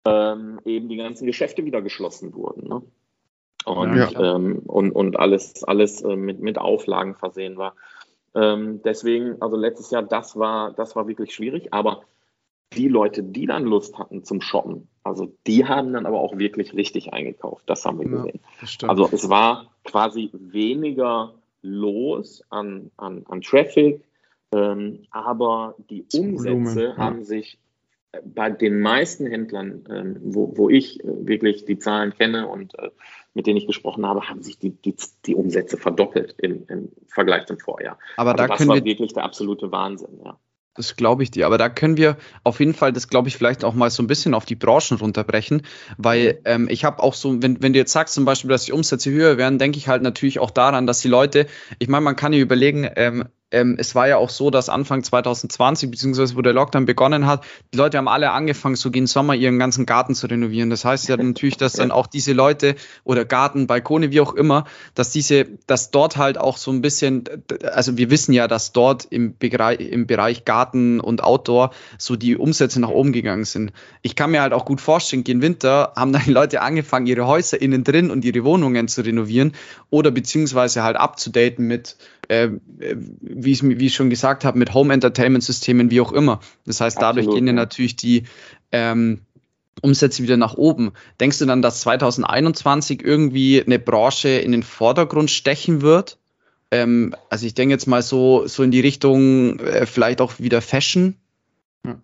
ähm, 0.07 0.61
eben 0.65 0.89
die 0.89 0.97
ganzen 0.97 1.27
Geschäfte 1.27 1.65
wieder 1.65 1.83
geschlossen 1.83 2.33
wurden. 2.35 2.69
Ne? 2.69 2.83
Und, 3.65 3.97
ja, 3.97 4.37
ähm, 4.37 4.61
und, 4.67 4.93
und 4.93 5.19
alles, 5.19 5.65
alles 5.65 6.01
äh, 6.03 6.17
mit, 6.17 6.41
mit 6.41 6.59
Auflagen 6.59 7.17
versehen 7.17 7.59
war. 7.59 7.75
Ähm, 8.35 8.81
deswegen, 8.85 9.41
also 9.41 9.57
letztes 9.57 9.91
Jahr, 9.91 10.03
das 10.03 10.37
war, 10.37 10.73
das 10.73 10.97
war 10.97 11.09
wirklich 11.09 11.35
schwierig, 11.35 11.73
aber 11.73 12.03
die 12.75 12.89
Leute, 12.89 13.23
die 13.23 13.47
dann 13.47 13.65
Lust 13.65 13.99
hatten 13.99 14.25
zum 14.25 14.41
Shoppen, 14.41 14.89
also 15.03 15.33
die 15.47 15.65
haben 15.65 15.93
dann 15.93 16.07
aber 16.07 16.21
auch 16.21 16.37
wirklich 16.37 16.75
richtig 16.75 17.13
eingekauft. 17.13 17.65
Das 17.67 17.85
haben 17.85 17.99
wir 17.99 18.09
gesehen. 18.09 18.41
also 18.87 19.09
es 19.11 19.29
war 19.29 19.71
quasi 19.85 20.31
weniger 20.35 21.35
los 21.63 22.43
an, 22.51 22.91
an, 22.99 23.25
an 23.29 23.41
Traffic, 23.41 24.05
ähm, 24.53 25.07
aber 25.11 25.75
die 25.91 26.05
Umsätze 26.15 26.55
Volumen, 26.55 26.79
ja. 26.79 26.97
haben 26.97 27.25
sich 27.25 27.59
bei 28.25 28.51
den 28.51 28.81
meisten 28.81 29.27
Händlern, 29.27 29.85
ähm, 29.91 30.17
wo, 30.23 30.57
wo 30.57 30.69
ich 30.69 31.03
äh, 31.05 31.27
wirklich 31.27 31.65
die 31.65 31.79
Zahlen 31.79 32.15
kenne 32.15 32.49
und 32.49 32.79
äh, 32.79 32.91
mit 33.35 33.47
denen 33.47 33.57
ich 33.57 33.67
gesprochen 33.67 34.07
habe, 34.07 34.29
haben 34.29 34.43
sich 34.43 34.59
die, 34.59 34.71
die, 34.71 34.95
die 35.27 35.35
Umsätze 35.35 35.77
verdoppelt 35.77 36.35
im, 36.39 36.65
im 36.69 36.89
Vergleich 37.07 37.47
zum 37.47 37.59
Vorjahr. 37.59 37.99
Aber 38.17 38.33
also 38.33 38.43
da 38.43 38.49
das 38.49 38.67
war 38.67 38.77
wir, 38.77 38.85
wirklich 38.85 39.13
der 39.13 39.25
absolute 39.25 39.71
Wahnsinn, 39.71 40.21
ja. 40.25 40.39
Das 40.75 40.95
glaube 40.95 41.25
ich 41.25 41.33
dir. 41.33 41.47
Aber 41.47 41.59
da 41.59 41.69
können 41.69 41.97
wir 41.97 42.17
auf 42.45 42.61
jeden 42.61 42.73
Fall, 42.73 42.93
das 42.93 43.09
glaube 43.09 43.27
ich, 43.27 43.37
vielleicht 43.37 43.65
auch 43.65 43.75
mal 43.75 43.91
so 43.91 44.01
ein 44.01 44.07
bisschen 44.07 44.33
auf 44.33 44.45
die 44.45 44.55
Branchen 44.55 44.97
runterbrechen, 44.97 45.63
weil 45.97 46.35
mhm. 46.35 46.41
ähm, 46.45 46.69
ich 46.71 46.85
habe 46.85 47.03
auch 47.03 47.15
so, 47.15 47.43
wenn, 47.43 47.61
wenn 47.61 47.73
du 47.73 47.81
jetzt 47.81 47.93
sagst 47.93 48.15
zum 48.15 48.25
Beispiel, 48.25 48.49
dass 48.49 48.65
die 48.65 48.73
Umsätze 48.73 49.11
höher 49.11 49.39
werden, 49.39 49.59
denke 49.59 49.77
ich 49.77 49.89
halt 49.89 50.03
natürlich 50.03 50.39
auch 50.39 50.53
daran, 50.53 50.87
dass 50.87 51.01
die 51.01 51.09
Leute, 51.09 51.47
ich 51.81 51.89
meine, 51.89 52.05
man 52.05 52.15
kann 52.15 52.33
ja 52.33 52.39
überlegen, 52.39 52.89
ähm, 52.95 53.25
ähm, 53.51 53.77
es 53.79 53.95
war 53.95 54.09
ja 54.09 54.19
auch 54.19 54.31
so, 54.31 54.51
dass 54.51 54.69
Anfang 54.69 55.03
2020, 55.03 55.91
beziehungsweise 55.91 56.37
wo 56.37 56.43
der 56.43 56.53
Lockdown 56.53 56.85
begonnen 56.85 57.27
hat, 57.27 57.45
die 57.73 57.79
Leute 57.79 57.97
haben 57.97 58.09
alle 58.09 58.31
angefangen, 58.33 58.77
so 58.77 58.91
gegen 58.91 59.07
Sommer 59.07 59.35
ihren 59.35 59.59
ganzen 59.59 59.87
Garten 59.87 60.15
zu 60.15 60.27
renovieren. 60.27 60.69
Das 60.71 60.85
heißt 60.85 61.09
ja 61.09 61.17
natürlich, 61.23 61.57
dass 61.57 61.73
dann 61.75 61.91
auch 61.91 62.07
diese 62.07 62.33
Leute 62.33 62.75
oder 63.05 63.25
Garten, 63.25 63.67
Balkone, 63.67 64.11
wie 64.11 64.21
auch 64.21 64.35
immer, 64.35 64.65
dass 64.95 65.11
diese, 65.11 65.47
dass 65.67 65.91
dort 65.91 66.19
halt 66.19 66.37
auch 66.39 66.59
so 66.59 66.71
ein 66.71 66.83
bisschen, 66.83 67.25
also 67.63 67.97
wir 67.97 68.11
wissen 68.11 68.33
ja, 68.33 68.49
dass 68.49 68.73
dort 68.73 69.07
im 69.07 69.37
Bereich, 69.39 69.81
im 69.81 70.07
Bereich 70.07 70.45
Garten 70.45 71.01
und 71.01 71.23
Outdoor 71.25 71.71
so 71.97 72.17
die 72.17 72.37
Umsätze 72.37 72.81
nach 72.81 72.91
oben 72.91 73.13
gegangen 73.13 73.45
sind. 73.45 73.73
Ich 74.03 74.15
kann 74.15 74.31
mir 74.31 74.43
halt 74.43 74.53
auch 74.53 74.67
gut 74.67 74.81
vorstellen, 74.81 75.25
gegen 75.25 75.41
Winter 75.41 75.93
haben 75.97 76.13
dann 76.13 76.25
die 76.27 76.33
Leute 76.33 76.61
angefangen, 76.61 77.07
ihre 77.07 77.27
Häuser 77.27 77.61
innen 77.61 77.83
drin 77.83 78.11
und 78.11 78.25
ihre 78.25 78.45
Wohnungen 78.45 78.89
zu 78.89 79.01
renovieren 79.03 79.53
oder 79.89 80.11
beziehungsweise 80.11 80.83
halt 80.83 80.97
abzudaten 80.97 81.67
mit 81.67 81.97
äh, 82.29 82.49
wie, 83.21 83.53
ich, 83.53 83.63
wie 83.63 83.87
ich 83.87 83.95
schon 83.95 84.11
gesagt 84.11 84.45
habe, 84.45 84.59
mit 84.59 84.75
Home 84.75 84.95
Entertainment 84.95 85.45
Systemen, 85.45 85.91
wie 85.91 86.01
auch 86.01 86.13
immer. 86.13 86.41
Das 86.65 86.81
heißt, 86.81 86.99
dadurch 87.01 87.27
Absolut, 87.27 87.37
gehen 87.37 87.47
ja 87.47 87.53
natürlich 87.53 87.97
die, 87.97 88.25
ähm, 88.73 89.21
Umsätze 89.83 90.23
wieder 90.23 90.37
nach 90.37 90.55
oben. 90.55 90.93
Denkst 91.21 91.39
du 91.39 91.47
dann, 91.47 91.63
dass 91.63 91.81
2021 91.81 93.05
irgendwie 93.05 93.63
eine 93.65 93.79
Branche 93.79 94.29
in 94.29 94.53
den 94.53 94.63
Vordergrund 94.63 95.31
stechen 95.31 95.83
wird? 95.83 96.19
Ähm, 96.71 97.15
also 97.31 97.47
ich 97.47 97.55
denke 97.55 97.75
jetzt 97.75 97.87
mal 97.87 98.03
so, 98.03 98.47
so 98.47 98.63
in 98.63 98.71
die 98.71 98.81
Richtung 98.81 99.59
äh, 99.61 99.87
vielleicht 99.87 100.21
auch 100.21 100.39
wieder 100.39 100.61
Fashion. 100.61 101.17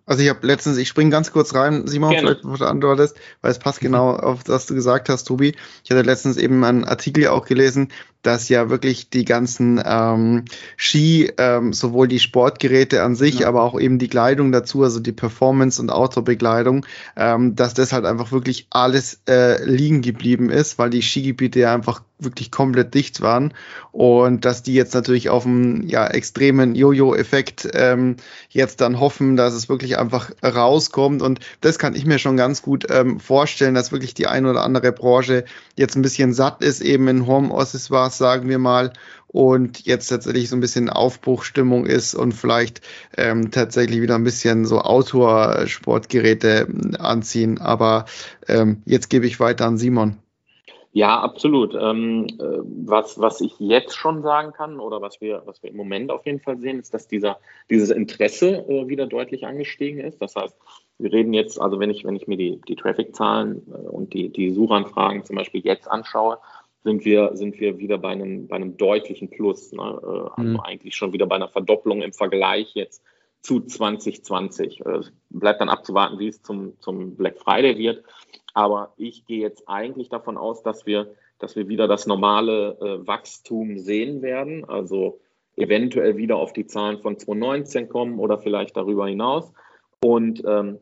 Also 0.05 0.23
ich 0.23 0.29
habe 0.29 0.47
letztens, 0.47 0.77
ich 0.77 0.87
springe 0.87 1.11
ganz 1.11 1.31
kurz 1.31 1.53
rein, 1.53 1.85
Simon, 1.85 2.11
Gerne. 2.11 2.27
vielleicht 2.27 2.41
bevor 2.41 2.57
du 2.57 2.65
antwortest, 2.65 3.17
weil 3.41 3.51
es 3.51 3.59
passt 3.59 3.81
genau 3.81 4.11
auf 4.15 4.43
das, 4.43 4.55
was 4.55 4.65
du 4.67 4.73
gesagt 4.73 5.09
hast, 5.09 5.25
Tobi. 5.25 5.55
Ich 5.83 5.91
hatte 5.91 6.01
letztens 6.01 6.37
eben 6.37 6.63
einen 6.63 6.85
Artikel 6.85 7.27
auch 7.27 7.45
gelesen, 7.45 7.89
dass 8.25 8.49
ja 8.49 8.69
wirklich 8.69 9.09
die 9.09 9.25
ganzen 9.25 9.81
ähm, 9.85 10.45
Ski, 10.77 11.31
ähm, 11.37 11.73
sowohl 11.73 12.07
die 12.07 12.19
Sportgeräte 12.19 13.03
an 13.03 13.15
sich, 13.15 13.39
ja. 13.39 13.47
aber 13.47 13.63
auch 13.63 13.79
eben 13.79 13.99
die 13.99 14.07
Kleidung 14.07 14.51
dazu, 14.51 14.83
also 14.83 14.99
die 14.99 15.11
Performance- 15.11 15.81
und 15.81 15.91
Outdoor-Bekleidung, 15.91 16.85
ähm, 17.15 17.55
dass 17.55 17.73
das 17.73 17.93
halt 17.93 18.05
einfach 18.05 18.31
wirklich 18.31 18.67
alles 18.71 19.19
äh, 19.29 19.63
liegen 19.63 20.01
geblieben 20.01 20.49
ist, 20.49 20.79
weil 20.79 20.89
die 20.89 21.01
Skigebiete 21.01 21.59
ja 21.59 21.73
einfach 21.73 22.01
wirklich 22.17 22.49
komplett 22.49 22.93
dicht 22.93 23.21
waren 23.21 23.53
und 23.91 24.45
dass 24.45 24.63
die 24.63 24.73
jetzt 24.73 24.93
natürlich 24.93 25.29
auf 25.29 25.45
einen 25.45 25.87
ja, 25.87 26.07
extremen 26.07 26.73
Jojo-Effekt 26.73 27.67
ähm, 27.73 28.15
jetzt 28.49 28.79
dann 28.79 29.01
hoffen, 29.01 29.35
dass 29.35 29.53
es 29.53 29.67
wirklich 29.67 29.97
einfach 29.97 30.31
rauskommt 30.41 31.21
und 31.21 31.39
das 31.59 31.77
kann 31.77 31.93
ich 31.93 32.05
mir 32.05 32.17
schon 32.17 32.37
ganz 32.37 32.61
gut 32.61 32.87
ähm, 32.89 33.19
vorstellen, 33.19 33.75
dass 33.75 33.91
wirklich 33.91 34.13
die 34.13 34.27
ein 34.27 34.45
oder 34.45 34.63
andere 34.63 34.93
Branche 34.93 35.43
jetzt 35.75 35.95
ein 35.95 36.01
bisschen 36.01 36.33
satt 36.33 36.61
ist, 36.61 36.81
eben 36.81 37.07
in 37.09 37.27
Homeoffice 37.27 37.91
war 37.91 38.07
sagen 38.17 38.49
wir 38.49 38.59
mal, 38.59 38.93
und 39.27 39.85
jetzt 39.85 40.07
tatsächlich 40.07 40.49
so 40.49 40.55
ein 40.55 40.61
bisschen 40.61 40.89
Aufbruchstimmung 40.89 41.85
ist 41.85 42.15
und 42.15 42.31
vielleicht 42.31 42.79
ähm, 43.17 43.51
tatsächlich 43.51 44.01
wieder 44.01 44.15
ein 44.15 44.23
bisschen 44.23 44.65
so 44.65 44.79
Outdoor-Sportgeräte 44.79 46.67
anziehen. 46.99 47.59
Aber 47.59 48.05
ähm, 48.47 48.81
jetzt 48.85 49.09
gebe 49.09 49.27
ich 49.27 49.39
weiter 49.41 49.65
an 49.65 49.77
Simon. 49.77 50.17
Ja, 50.95 51.19
absolut. 51.19 51.75
Ähm, 51.77 52.27
äh, 52.39 52.59
was, 52.63 53.19
was 53.19 53.41
ich 53.41 53.59
jetzt 53.59 53.97
schon 53.97 54.21
sagen 54.21 54.53
kann 54.53 54.79
oder 54.79 55.01
was 55.01 55.19
wir, 55.19 55.41
was 55.43 55.61
wir 55.61 55.69
im 55.69 55.75
Moment 55.75 56.09
auf 56.09 56.25
jeden 56.25 56.39
Fall 56.39 56.57
sehen, 56.57 56.79
ist, 56.79 56.93
dass 56.93 57.09
dieser, 57.09 57.37
dieses 57.69 57.89
Interesse 57.89 58.65
äh, 58.69 58.87
wieder 58.87 59.05
deutlich 59.05 59.45
angestiegen 59.45 59.99
ist. 59.99 60.21
Das 60.21 60.37
heißt, 60.37 60.55
wir 60.97 61.11
reden 61.11 61.33
jetzt, 61.33 61.59
also 61.59 61.81
wenn 61.81 61.89
ich, 61.89 62.05
wenn 62.05 62.15
ich 62.15 62.27
mir 62.27 62.37
die, 62.37 62.61
die 62.69 62.77
Traffic-Zahlen 62.77 63.63
äh, 63.67 63.89
und 63.89 64.13
die, 64.13 64.29
die 64.29 64.51
Suchanfragen 64.51 65.25
zum 65.25 65.35
Beispiel 65.35 65.59
jetzt 65.65 65.91
anschaue, 65.91 66.37
sind 66.85 67.03
wir, 67.03 67.31
sind 67.33 67.59
wir 67.59 67.79
wieder 67.79 67.97
bei 67.97 68.09
einem, 68.09 68.47
bei 68.47 68.55
einem 68.55 68.77
deutlichen 68.77 69.29
Plus. 69.29 69.71
Ne? 69.73 69.81
Äh, 69.81 70.41
also 70.41 70.51
mhm. 70.51 70.59
eigentlich 70.61 70.95
schon 70.95 71.11
wieder 71.11 71.25
bei 71.25 71.35
einer 71.35 71.49
Verdopplung 71.49 72.03
im 72.03 72.13
Vergleich 72.13 72.75
jetzt 72.75 73.03
zu 73.41 73.59
2020. 73.59 74.85
Äh, 74.85 74.89
es 74.89 75.11
bleibt 75.31 75.61
dann 75.61 75.69
abzuwarten, 75.69 76.19
wie 76.19 76.27
es 76.27 76.43
zum, 76.43 76.79
zum 76.79 77.15
Black 77.15 77.39
Friday 77.39 77.77
wird. 77.77 78.03
Aber 78.53 78.93
ich 78.97 79.25
gehe 79.25 79.41
jetzt 79.41 79.67
eigentlich 79.67 80.09
davon 80.09 80.37
aus, 80.37 80.61
dass 80.61 80.85
wir, 80.85 81.15
dass 81.39 81.55
wir 81.55 81.67
wieder 81.67 81.87
das 81.87 82.05
normale 82.05 82.77
äh, 82.79 83.07
Wachstum 83.07 83.79
sehen 83.79 84.21
werden. 84.21 84.63
Also 84.65 85.19
eventuell 85.55 86.17
wieder 86.17 86.35
auf 86.35 86.53
die 86.53 86.67
Zahlen 86.67 86.99
von 86.99 87.17
2019 87.17 87.89
kommen 87.89 88.19
oder 88.19 88.37
vielleicht 88.37 88.77
darüber 88.77 89.07
hinaus. 89.07 89.51
Und 90.03 90.43
ähm, 90.45 90.77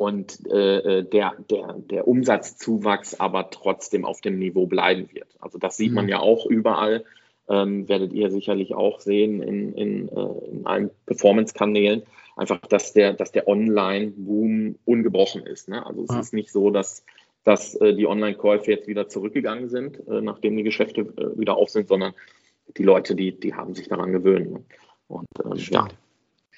und 0.00 0.50
äh, 0.50 0.78
äh, 0.78 1.04
der, 1.04 1.34
der, 1.50 1.74
der 1.74 2.08
Umsatzzuwachs 2.08 3.20
aber 3.20 3.50
trotzdem 3.50 4.06
auf 4.06 4.22
dem 4.22 4.38
Niveau 4.38 4.66
bleiben 4.66 5.10
wird. 5.12 5.28
Also 5.40 5.58
das 5.58 5.76
sieht 5.76 5.92
man 5.92 6.06
mhm. 6.06 6.10
ja 6.10 6.20
auch 6.20 6.46
überall, 6.46 7.04
ähm, 7.50 7.86
werdet 7.86 8.14
ihr 8.14 8.30
sicherlich 8.30 8.74
auch 8.74 9.00
sehen 9.00 9.42
in, 9.42 9.74
in, 9.74 10.08
äh, 10.08 10.52
in 10.52 10.64
allen 10.64 10.90
Performance-Kanälen, 11.04 12.04
einfach, 12.34 12.60
dass 12.62 12.94
der, 12.94 13.12
dass 13.12 13.30
der 13.30 13.46
Online-Boom 13.46 14.76
ungebrochen 14.86 15.42
ist. 15.42 15.68
Ne? 15.68 15.84
Also 15.84 16.04
es 16.04 16.14
ja. 16.14 16.20
ist 16.20 16.32
nicht 16.32 16.50
so, 16.50 16.70
dass, 16.70 17.04
dass 17.44 17.74
äh, 17.74 17.92
die 17.92 18.06
Online-Käufe 18.06 18.70
jetzt 18.70 18.88
wieder 18.88 19.06
zurückgegangen 19.06 19.68
sind, 19.68 19.98
äh, 20.08 20.22
nachdem 20.22 20.56
die 20.56 20.62
Geschäfte 20.62 21.02
äh, 21.02 21.38
wieder 21.38 21.58
auf 21.58 21.68
sind, 21.68 21.88
sondern 21.88 22.14
die 22.78 22.84
Leute, 22.84 23.14
die, 23.14 23.38
die 23.38 23.52
haben 23.52 23.74
sich 23.74 23.88
daran 23.88 24.12
gewöhnt. 24.12 24.50
Ne? 24.50 24.64
Und 25.08 25.26
ähm, 25.44 25.52
ja, 25.56 25.88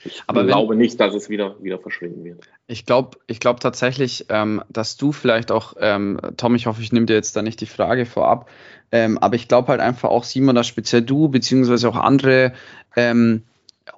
ich 0.04 0.22
Aber 0.26 0.44
glaube 0.44 0.72
wenn, 0.72 0.78
nicht, 0.78 0.98
dass 1.00 1.14
es 1.14 1.28
wieder, 1.28 1.56
wieder 1.62 1.78
verschwinden 1.78 2.24
wird. 2.24 2.48
Ich 2.66 2.86
glaube 2.86 3.18
ich 3.26 3.40
glaub 3.40 3.60
tatsächlich, 3.60 4.26
ähm, 4.28 4.62
dass 4.68 4.96
du 4.96 5.12
vielleicht 5.12 5.52
auch, 5.52 5.74
ähm, 5.78 6.20
Tom, 6.36 6.54
ich 6.54 6.66
hoffe, 6.66 6.82
ich 6.82 6.92
nehme 6.92 7.06
dir 7.06 7.14
jetzt 7.14 7.36
da 7.36 7.42
nicht 7.42 7.60
die 7.60 7.66
Frage 7.66 8.06
vorab, 8.06 8.50
ähm, 8.90 9.18
aber 9.18 9.36
ich 9.36 9.48
glaube 9.48 9.68
halt 9.68 9.80
einfach 9.80 10.10
auch, 10.10 10.24
Simon, 10.24 10.54
dass 10.54 10.66
speziell 10.66 11.02
du, 11.02 11.28
beziehungsweise 11.28 11.88
auch 11.88 11.96
andere 11.96 12.52
ähm, 12.96 13.42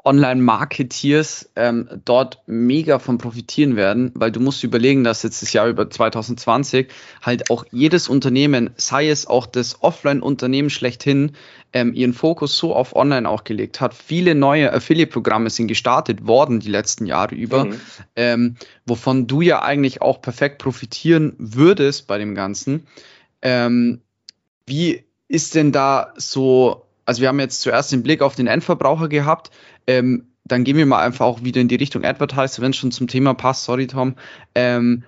Online-Marketeers 0.04 1.50
ähm, 1.56 1.88
dort 2.04 2.42
mega 2.46 2.98
von 2.98 3.18
profitieren 3.18 3.76
werden, 3.76 4.12
weil 4.14 4.32
du 4.32 4.40
musst 4.40 4.64
überlegen, 4.64 5.04
dass 5.04 5.22
jetzt 5.22 5.42
das 5.42 5.52
Jahr 5.52 5.68
über 5.68 5.88
2020 5.88 6.88
halt 7.22 7.50
auch 7.50 7.64
jedes 7.70 8.08
Unternehmen, 8.08 8.70
sei 8.76 9.08
es 9.08 9.26
auch 9.26 9.46
das 9.46 9.82
Offline-Unternehmen 9.82 10.70
schlechthin, 10.70 11.32
ähm, 11.72 11.92
ihren 11.92 12.14
Fokus 12.14 12.56
so 12.56 12.74
auf 12.74 12.96
Online 12.96 13.28
auch 13.28 13.44
gelegt 13.44 13.80
hat. 13.80 13.94
Viele 13.94 14.34
neue 14.34 14.72
Affiliate-Programme 14.72 15.50
sind 15.50 15.68
gestartet 15.68 16.26
worden 16.26 16.60
die 16.60 16.70
letzten 16.70 17.06
Jahre 17.06 17.34
über, 17.34 17.66
mhm. 17.66 17.80
ähm, 18.16 18.56
wovon 18.86 19.26
du 19.26 19.40
ja 19.40 19.62
eigentlich 19.62 20.02
auch 20.02 20.22
perfekt 20.22 20.58
profitieren 20.58 21.34
würdest 21.38 22.06
bei 22.06 22.18
dem 22.18 22.34
Ganzen. 22.34 22.86
Ähm, 23.42 24.00
wie 24.66 25.04
ist 25.28 25.54
denn 25.54 25.72
da 25.72 26.12
so 26.16 26.83
also 27.06 27.20
wir 27.20 27.28
haben 27.28 27.40
jetzt 27.40 27.60
zuerst 27.60 27.92
den 27.92 28.02
Blick 28.02 28.22
auf 28.22 28.34
den 28.34 28.46
Endverbraucher 28.46 29.08
gehabt. 29.08 29.50
Ähm, 29.86 30.28
dann 30.44 30.64
gehen 30.64 30.76
wir 30.76 30.86
mal 30.86 31.02
einfach 31.02 31.24
auch 31.24 31.42
wieder 31.42 31.60
in 31.60 31.68
die 31.68 31.76
Richtung 31.76 32.04
Advertiser, 32.04 32.62
wenn 32.62 32.70
es 32.70 32.76
schon 32.76 32.92
zum 32.92 33.08
Thema 33.08 33.34
passt. 33.34 33.64
Sorry, 33.64 33.86
Tom. 33.86 34.14
Ähm, 34.54 35.04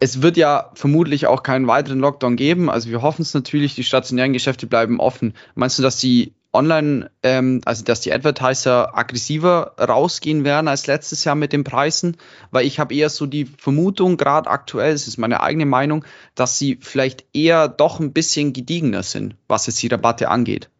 es 0.00 0.22
wird 0.22 0.36
ja 0.36 0.70
vermutlich 0.74 1.26
auch 1.26 1.42
keinen 1.42 1.66
weiteren 1.66 2.00
Lockdown 2.00 2.36
geben. 2.36 2.70
Also 2.70 2.90
wir 2.90 3.02
hoffen 3.02 3.22
es 3.22 3.34
natürlich, 3.34 3.74
die 3.74 3.84
stationären 3.84 4.32
Geschäfte 4.32 4.66
bleiben 4.66 4.98
offen. 4.98 5.34
Meinst 5.54 5.78
du, 5.78 5.82
dass 5.82 5.98
die 5.98 6.32
online, 6.52 7.10
ähm, 7.22 7.60
also 7.66 7.84
dass 7.84 8.00
die 8.00 8.12
Advertiser 8.12 8.96
aggressiver 8.96 9.74
rausgehen 9.78 10.42
werden 10.42 10.68
als 10.68 10.86
letztes 10.86 11.22
Jahr 11.24 11.34
mit 11.34 11.52
den 11.52 11.64
Preisen? 11.64 12.16
Weil 12.50 12.66
ich 12.66 12.80
habe 12.80 12.94
eher 12.94 13.10
so 13.10 13.26
die 13.26 13.44
Vermutung, 13.44 14.16
gerade 14.16 14.50
aktuell, 14.50 14.92
das 14.92 15.06
ist 15.06 15.18
meine 15.18 15.42
eigene 15.42 15.66
Meinung, 15.66 16.04
dass 16.34 16.58
sie 16.58 16.78
vielleicht 16.80 17.26
eher 17.34 17.68
doch 17.68 18.00
ein 18.00 18.12
bisschen 18.12 18.54
gediegener 18.54 19.02
sind, 19.02 19.36
was 19.48 19.66
jetzt 19.66 19.82
die 19.82 19.88
Rabatte 19.88 20.30
angeht. 20.30 20.70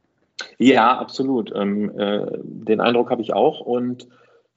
Ja, 0.58 0.98
absolut. 0.98 1.52
Ähm, 1.54 1.90
äh, 1.98 2.26
den 2.42 2.80
Eindruck 2.80 3.10
habe 3.10 3.22
ich 3.22 3.32
auch. 3.32 3.60
Und 3.60 4.08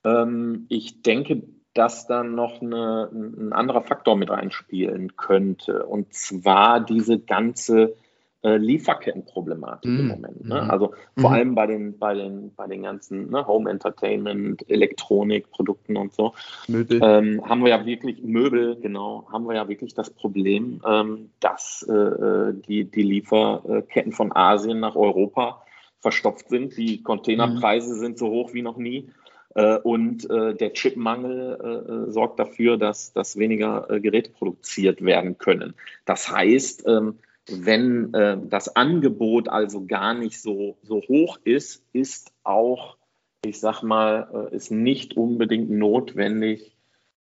ähm, 0.04 0.66
ich 0.70 1.02
denke, 1.02 1.44
dass 1.74 2.06
dann 2.08 2.36
noch 2.36 2.62
eine, 2.62 3.10
ein 3.12 3.54
anderer 3.54 3.82
Faktor 3.82 4.16
mit 4.16 4.30
reinspielen 4.30 5.16
könnte. 5.16 5.86
Und 5.86 6.14
zwar 6.14 6.80
diese 6.80 7.20
ganze 7.20 7.96
äh, 8.44 8.58
Lieferkettenproblematik 8.58 9.90
mm. 9.90 10.00
im 10.00 10.08
Moment. 10.08 10.46
Ne? 10.46 10.62
Mhm. 10.62 10.70
Also 10.70 10.94
vor 11.18 11.32
allem 11.32 11.56
bei 11.56 11.66
den, 11.66 11.98
bei 11.98 12.14
den, 12.14 12.54
bei 12.56 12.68
den 12.68 12.84
ganzen 12.84 13.32
ne, 13.32 13.48
Home 13.48 13.70
Entertainment, 13.70 14.70
Elektronikprodukten 14.70 15.96
und 15.96 16.14
so. 16.14 16.34
Möbel. 16.68 17.00
Ähm, 17.02 17.42
haben 17.48 17.64
wir 17.64 17.70
ja 17.70 17.86
wirklich, 17.86 18.22
Möbel, 18.22 18.76
genau, 18.82 19.28
haben 19.32 19.48
wir 19.48 19.56
ja 19.56 19.68
wirklich 19.70 19.94
das 19.94 20.10
Problem, 20.10 20.82
ähm, 20.86 21.30
dass 21.40 21.88
äh, 21.90 21.94
äh 21.94 22.54
die, 22.54 22.84
die 22.84 23.04
Lieferketten 23.04 24.12
von 24.12 24.36
Asien 24.36 24.80
nach 24.80 24.96
Europa 24.96 25.63
verstopft 26.04 26.50
sind. 26.50 26.78
Die 26.78 27.02
Containerpreise 27.02 27.96
mhm. 27.96 28.00
sind 28.00 28.18
so 28.20 28.30
hoch 28.30 28.54
wie 28.54 28.62
noch 28.62 28.78
nie. 28.78 29.10
Äh, 29.56 29.78
und 29.78 30.30
äh, 30.30 30.54
der 30.54 30.74
Chipmangel 30.74 32.08
äh, 32.08 32.12
sorgt 32.12 32.40
dafür, 32.40 32.78
dass, 32.78 33.14
dass 33.14 33.38
weniger 33.38 33.88
Geräte 34.00 34.32
produziert 34.32 35.04
werden 35.04 35.38
können. 35.38 35.74
Das 36.06 36.32
heißt, 36.32 36.88
ähm, 36.88 37.20
wenn 37.50 38.14
das 38.14 38.74
Angebot 38.74 39.50
also 39.50 39.86
gar 39.86 40.14
nicht 40.14 40.42
so, 40.42 40.78
so 40.82 41.02
hoch 41.02 41.38
ist, 41.44 41.84
ist 41.92 42.32
auch, 42.46 42.96
ich 43.44 43.60
sag 43.60 43.84
mal, 43.84 44.48
ist 44.54 44.72
nicht 44.72 45.18
unbedingt 45.18 45.70
notwendig, 45.70 46.78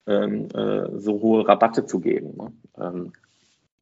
ähm, 0.08 0.48
so 0.96 1.20
hohe 1.20 1.46
Rabatte 1.46 1.86
zu 1.86 2.00
geben. 2.00 2.38
Ne? 2.38 2.54
Ähm, 2.78 3.12
äh, 3.12 3.23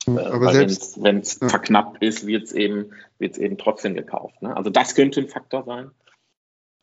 Aber 0.07 0.51
selbst 0.51 1.01
wenn 1.03 1.19
es 1.19 1.39
ja. 1.39 1.49
verknappt 1.49 2.01
ist, 2.01 2.25
wird 2.25 2.43
es 2.43 2.53
eben, 2.53 2.91
wird's 3.19 3.37
eben 3.37 3.57
trotzdem 3.57 3.93
gekauft. 3.93 4.41
Ne? 4.41 4.55
Also 4.55 4.69
das 4.69 4.95
könnte 4.95 5.21
ein 5.21 5.27
Faktor 5.29 5.63
sein. 5.63 5.91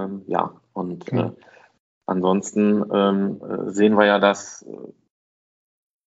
Ähm, 0.01 0.23
ja, 0.27 0.61
und 0.73 1.11
ja. 1.11 1.29
Äh, 1.29 1.33
ansonsten 2.07 2.85
ähm, 2.93 3.41
äh, 3.43 3.71
sehen 3.71 3.95
wir 3.95 4.07
ja, 4.07 4.19
dass 4.19 4.63
äh, 4.63 4.93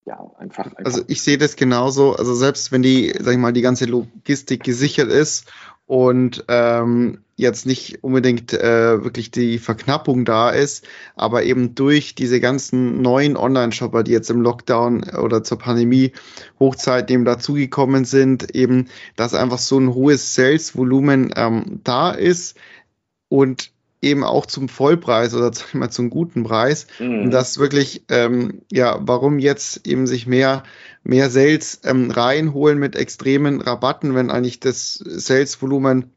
ja, 0.05 0.31
einfach, 0.37 0.65
einfach, 0.65 0.85
Also 0.85 1.03
ich 1.07 1.21
sehe 1.21 1.37
das 1.37 1.55
genauso. 1.55 2.15
Also 2.15 2.33
selbst 2.33 2.71
wenn 2.71 2.81
die, 2.81 3.13
sag 3.19 3.33
ich 3.33 3.39
mal, 3.39 3.53
die 3.53 3.61
ganze 3.61 3.85
Logistik 3.85 4.63
gesichert 4.63 5.09
ist 5.09 5.51
und 5.91 6.45
ähm, 6.47 7.19
jetzt 7.35 7.65
nicht 7.65 8.01
unbedingt 8.01 8.53
äh, 8.53 9.03
wirklich 9.03 9.29
die 9.29 9.59
Verknappung 9.59 10.23
da 10.23 10.49
ist, 10.49 10.87
aber 11.17 11.43
eben 11.43 11.75
durch 11.75 12.15
diese 12.15 12.39
ganzen 12.39 13.01
neuen 13.01 13.35
Online-Shopper, 13.35 14.03
die 14.03 14.13
jetzt 14.13 14.29
im 14.29 14.39
Lockdown 14.39 15.03
oder 15.03 15.43
zur 15.43 15.57
Pandemie 15.59 16.13
Hochzeit 16.61 17.11
eben 17.11 17.25
dazugekommen 17.25 18.05
sind, 18.05 18.55
eben, 18.55 18.87
dass 19.17 19.33
einfach 19.33 19.57
so 19.57 19.81
ein 19.81 19.93
hohes 19.93 20.33
Sales-Volumen 20.33 21.33
ähm, 21.35 21.81
da 21.83 22.11
ist. 22.11 22.55
Und 23.27 23.70
eben 24.01 24.23
auch 24.23 24.45
zum 24.45 24.67
Vollpreis 24.67 25.33
oder 25.33 25.53
sag 25.53 25.67
ich 25.69 25.73
mal 25.73 25.89
zum 25.89 26.09
guten 26.09 26.43
Preis. 26.43 26.87
Mhm. 26.99 27.23
Und 27.23 27.31
das 27.31 27.57
wirklich, 27.59 28.03
ähm, 28.09 28.61
ja, 28.71 28.99
warum 29.01 29.39
jetzt 29.39 29.87
eben 29.87 30.07
sich 30.07 30.27
mehr, 30.27 30.63
mehr 31.03 31.29
Sales 31.29 31.81
ähm, 31.83 32.11
reinholen 32.11 32.79
mit 32.79 32.95
extremen 32.95 33.61
Rabatten, 33.61 34.15
wenn 34.15 34.31
eigentlich 34.31 34.59
das 34.59 34.95
Sales-Volumen 34.95 36.11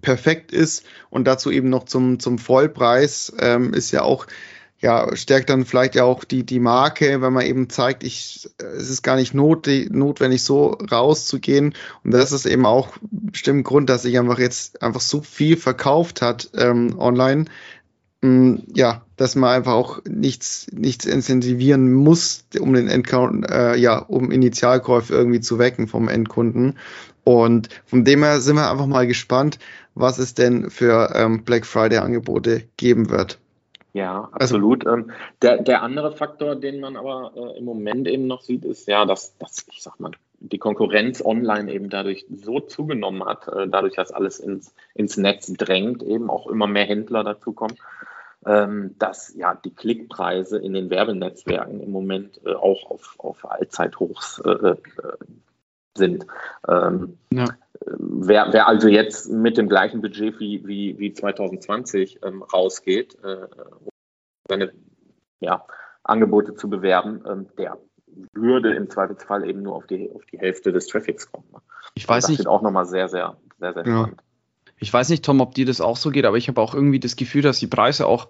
perfekt 0.00 0.52
ist 0.52 0.84
und 1.10 1.26
dazu 1.26 1.50
eben 1.50 1.70
noch 1.70 1.84
zum, 1.84 2.20
zum 2.20 2.38
Vollpreis 2.38 3.32
ähm, 3.40 3.74
ist 3.74 3.90
ja 3.90 4.02
auch 4.02 4.26
ja, 4.80 5.14
stärkt 5.16 5.50
dann 5.50 5.64
vielleicht 5.64 5.96
ja 5.96 6.04
auch 6.04 6.22
die, 6.24 6.44
die 6.44 6.60
Marke, 6.60 7.20
wenn 7.20 7.32
man 7.32 7.44
eben 7.44 7.68
zeigt, 7.68 8.04
ich, 8.04 8.48
es 8.58 8.90
ist 8.90 9.02
gar 9.02 9.16
nicht 9.16 9.34
not, 9.34 9.68
notwendig, 9.90 10.42
so 10.42 10.78
rauszugehen. 10.90 11.74
Und 12.04 12.12
das 12.12 12.30
ist 12.30 12.46
eben 12.46 12.64
auch 12.64 12.96
bestimmt 13.00 13.64
Grund, 13.64 13.90
dass 13.90 14.02
sich 14.02 14.18
einfach 14.18 14.38
jetzt 14.38 14.80
einfach 14.82 15.00
so 15.00 15.20
viel 15.20 15.56
verkauft 15.56 16.22
hat 16.22 16.50
ähm, 16.54 16.96
online. 16.98 17.46
Ähm, 18.22 18.62
ja, 18.72 19.02
dass 19.16 19.34
man 19.34 19.50
einfach 19.50 19.72
auch 19.72 20.00
nichts, 20.08 20.68
nichts 20.72 21.06
incentivieren 21.06 21.92
muss, 21.92 22.44
um 22.60 22.72
den 22.72 22.88
Endcount, 22.88 23.50
äh, 23.50 23.76
ja, 23.76 23.98
um 23.98 24.30
Initialkäufe 24.30 25.12
irgendwie 25.12 25.40
zu 25.40 25.58
wecken 25.58 25.88
vom 25.88 26.08
Endkunden. 26.08 26.78
Und 27.24 27.68
von 27.84 28.04
dem 28.04 28.22
her 28.22 28.40
sind 28.40 28.56
wir 28.56 28.70
einfach 28.70 28.86
mal 28.86 29.08
gespannt, 29.08 29.58
was 29.94 30.18
es 30.18 30.34
denn 30.34 30.70
für 30.70 31.12
ähm, 31.16 31.42
Black 31.42 31.66
Friday 31.66 31.98
Angebote 31.98 32.62
geben 32.76 33.10
wird. 33.10 33.40
Ja, 33.98 34.28
also 34.32 34.54
absolut. 34.54 34.86
Also, 34.86 35.10
der, 35.42 35.60
der 35.60 35.82
andere 35.82 36.12
Faktor, 36.12 36.54
den 36.54 36.78
man 36.78 36.96
aber 36.96 37.32
äh, 37.34 37.58
im 37.58 37.64
Moment 37.64 38.06
eben 38.06 38.28
noch 38.28 38.42
sieht, 38.42 38.64
ist 38.64 38.86
ja, 38.86 39.04
dass, 39.04 39.36
dass, 39.38 39.66
ich 39.72 39.82
sag 39.82 39.98
mal, 39.98 40.12
die 40.38 40.58
Konkurrenz 40.58 41.20
online 41.24 41.72
eben 41.72 41.90
dadurch 41.90 42.24
so 42.30 42.60
zugenommen 42.60 43.24
hat, 43.24 43.48
äh, 43.48 43.66
dadurch, 43.66 43.96
dass 43.96 44.12
alles 44.12 44.38
ins, 44.38 44.72
ins 44.94 45.16
Netz 45.16 45.52
drängt, 45.52 46.04
eben 46.04 46.30
auch 46.30 46.46
immer 46.46 46.68
mehr 46.68 46.84
Händler 46.84 47.24
dazukommen, 47.24 47.76
ähm, 48.46 48.94
dass 49.00 49.34
ja 49.34 49.56
die 49.56 49.74
Klickpreise 49.74 50.58
in 50.58 50.74
den 50.74 50.90
Werbenetzwerken 50.90 51.80
im 51.80 51.90
Moment 51.90 52.40
äh, 52.46 52.54
auch 52.54 52.88
auf, 52.92 53.16
auf 53.18 53.50
Allzeithochs 53.50 54.40
äh, 54.44 54.50
äh, 54.50 54.76
sind. 55.96 56.24
Ähm, 56.68 57.18
ja. 57.32 57.46
Wer, 57.98 58.48
wer, 58.52 58.68
also 58.68 58.88
jetzt 58.88 59.30
mit 59.30 59.56
dem 59.56 59.68
gleichen 59.68 60.00
Budget 60.00 60.38
wie, 60.40 60.66
wie, 60.66 60.98
wie 60.98 61.12
2020 61.12 62.20
ähm, 62.24 62.42
rausgeht, 62.42 63.16
äh, 63.22 63.46
um 63.80 63.88
seine 64.48 64.72
ja, 65.40 65.64
Angebote 66.02 66.54
zu 66.54 66.68
bewerben, 66.68 67.22
ähm, 67.28 67.46
der 67.56 67.78
würde 68.32 68.74
im 68.74 68.90
Zweifelsfall 68.90 69.48
eben 69.48 69.62
nur 69.62 69.76
auf 69.76 69.86
die, 69.86 70.10
auf 70.12 70.24
die 70.26 70.38
Hälfte 70.38 70.72
des 70.72 70.86
Traffics 70.86 71.30
kommen. 71.30 71.46
Ich 71.94 72.08
weiß 72.08 72.24
das 72.24 72.30
nicht. 72.30 72.40
Das 72.40 72.46
wird 72.46 72.54
auch 72.54 72.62
nochmal 72.62 72.86
sehr, 72.86 73.08
sehr, 73.08 73.36
sehr, 73.58 73.74
sehr 73.74 73.84
spannend. 73.84 74.22
Ich 74.80 74.92
weiß 74.92 75.08
nicht, 75.08 75.24
Tom, 75.24 75.40
ob 75.40 75.54
dir 75.54 75.66
das 75.66 75.80
auch 75.80 75.96
so 75.96 76.10
geht, 76.10 76.24
aber 76.24 76.36
ich 76.36 76.48
habe 76.48 76.60
auch 76.60 76.74
irgendwie 76.74 77.00
das 77.00 77.16
Gefühl, 77.16 77.42
dass 77.42 77.58
die 77.58 77.66
Preise 77.66 78.06
auch 78.06 78.28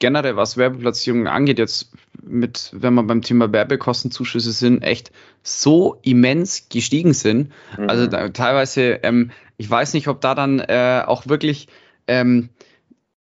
generell, 0.00 0.36
was 0.36 0.56
Werbeplatzierungen 0.56 1.28
angeht, 1.28 1.60
jetzt 1.60 1.92
mit, 2.20 2.70
wenn 2.72 2.94
wir 2.94 3.04
beim 3.04 3.22
Thema 3.22 3.52
Werbekostenzuschüsse 3.52 4.50
sind, 4.50 4.82
echt 4.82 5.12
so 5.44 5.98
immens 6.02 6.68
gestiegen 6.68 7.12
sind. 7.12 7.52
Mhm. 7.78 7.88
Also 7.88 8.08
da, 8.08 8.28
teilweise, 8.30 9.00
ähm, 9.02 9.30
ich 9.56 9.70
weiß 9.70 9.94
nicht, 9.94 10.08
ob 10.08 10.20
da 10.20 10.34
dann 10.34 10.58
äh, 10.58 11.04
auch 11.06 11.28
wirklich 11.28 11.68
ähm, 12.08 12.48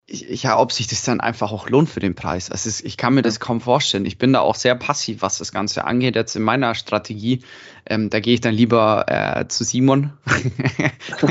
ich, 0.07 0.43
ja, 0.43 0.59
ob 0.59 0.71
sich 0.71 0.87
das 0.87 1.03
dann 1.03 1.19
einfach 1.19 1.51
auch 1.51 1.69
lohnt 1.69 1.89
für 1.89 1.99
den 1.99 2.13
Preis. 2.13 2.51
Also 2.51 2.69
ich 2.85 2.97
kann 2.97 3.15
mir 3.15 3.23
das 3.23 3.39
kaum 3.39 3.59
vorstellen. 3.59 4.05
Ich 4.05 4.17
bin 4.17 4.33
da 4.33 4.41
auch 4.41 4.55
sehr 4.55 4.75
passiv, 4.75 5.21
was 5.21 5.39
das 5.39 5.51
Ganze 5.51 5.85
angeht. 5.85 6.15
Jetzt 6.15 6.35
in 6.35 6.43
meiner 6.43 6.75
Strategie, 6.75 7.41
ähm, 7.87 8.09
da 8.09 8.19
gehe 8.19 8.33
ich 8.33 8.41
dann 8.41 8.53
lieber 8.53 9.05
äh, 9.07 9.47
zu 9.47 9.63
Simon. 9.63 10.13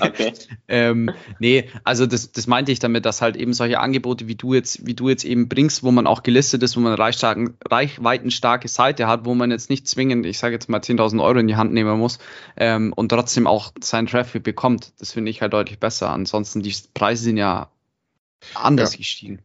okay. 0.00 0.32
ähm, 0.68 1.10
nee, 1.38 1.68
also 1.84 2.06
das, 2.06 2.32
das 2.32 2.46
meinte 2.46 2.72
ich 2.72 2.80
damit, 2.80 3.04
dass 3.06 3.22
halt 3.22 3.36
eben 3.36 3.52
solche 3.52 3.78
Angebote, 3.78 4.26
wie 4.26 4.34
du 4.34 4.54
jetzt, 4.54 4.84
wie 4.86 4.94
du 4.94 5.08
jetzt 5.08 5.24
eben 5.24 5.48
bringst, 5.48 5.82
wo 5.82 5.92
man 5.92 6.06
auch 6.06 6.22
gelistet 6.22 6.62
ist, 6.62 6.76
wo 6.76 6.80
man 6.80 6.98
eine 6.98 7.12
reichweitenstarke 7.70 8.68
Seite 8.68 9.06
hat, 9.06 9.24
wo 9.24 9.34
man 9.34 9.50
jetzt 9.50 9.70
nicht 9.70 9.86
zwingend, 9.86 10.26
ich 10.26 10.38
sage 10.38 10.54
jetzt 10.54 10.68
mal 10.68 10.80
10.000 10.80 11.22
Euro 11.22 11.38
in 11.38 11.46
die 11.46 11.56
Hand 11.56 11.72
nehmen 11.72 11.98
muss 11.98 12.18
ähm, 12.56 12.92
und 12.92 13.10
trotzdem 13.10 13.46
auch 13.46 13.72
seinen 13.80 14.08
Traffic 14.08 14.42
bekommt. 14.42 14.92
Das 14.98 15.12
finde 15.12 15.30
ich 15.30 15.40
halt 15.40 15.52
deutlich 15.52 15.78
besser. 15.78 16.10
Ansonsten 16.10 16.62
die 16.62 16.74
Preise 16.94 17.24
sind 17.24 17.36
ja 17.36 17.70
anders 18.54 18.92
ja. 18.92 18.98
gestiegen. 18.98 19.40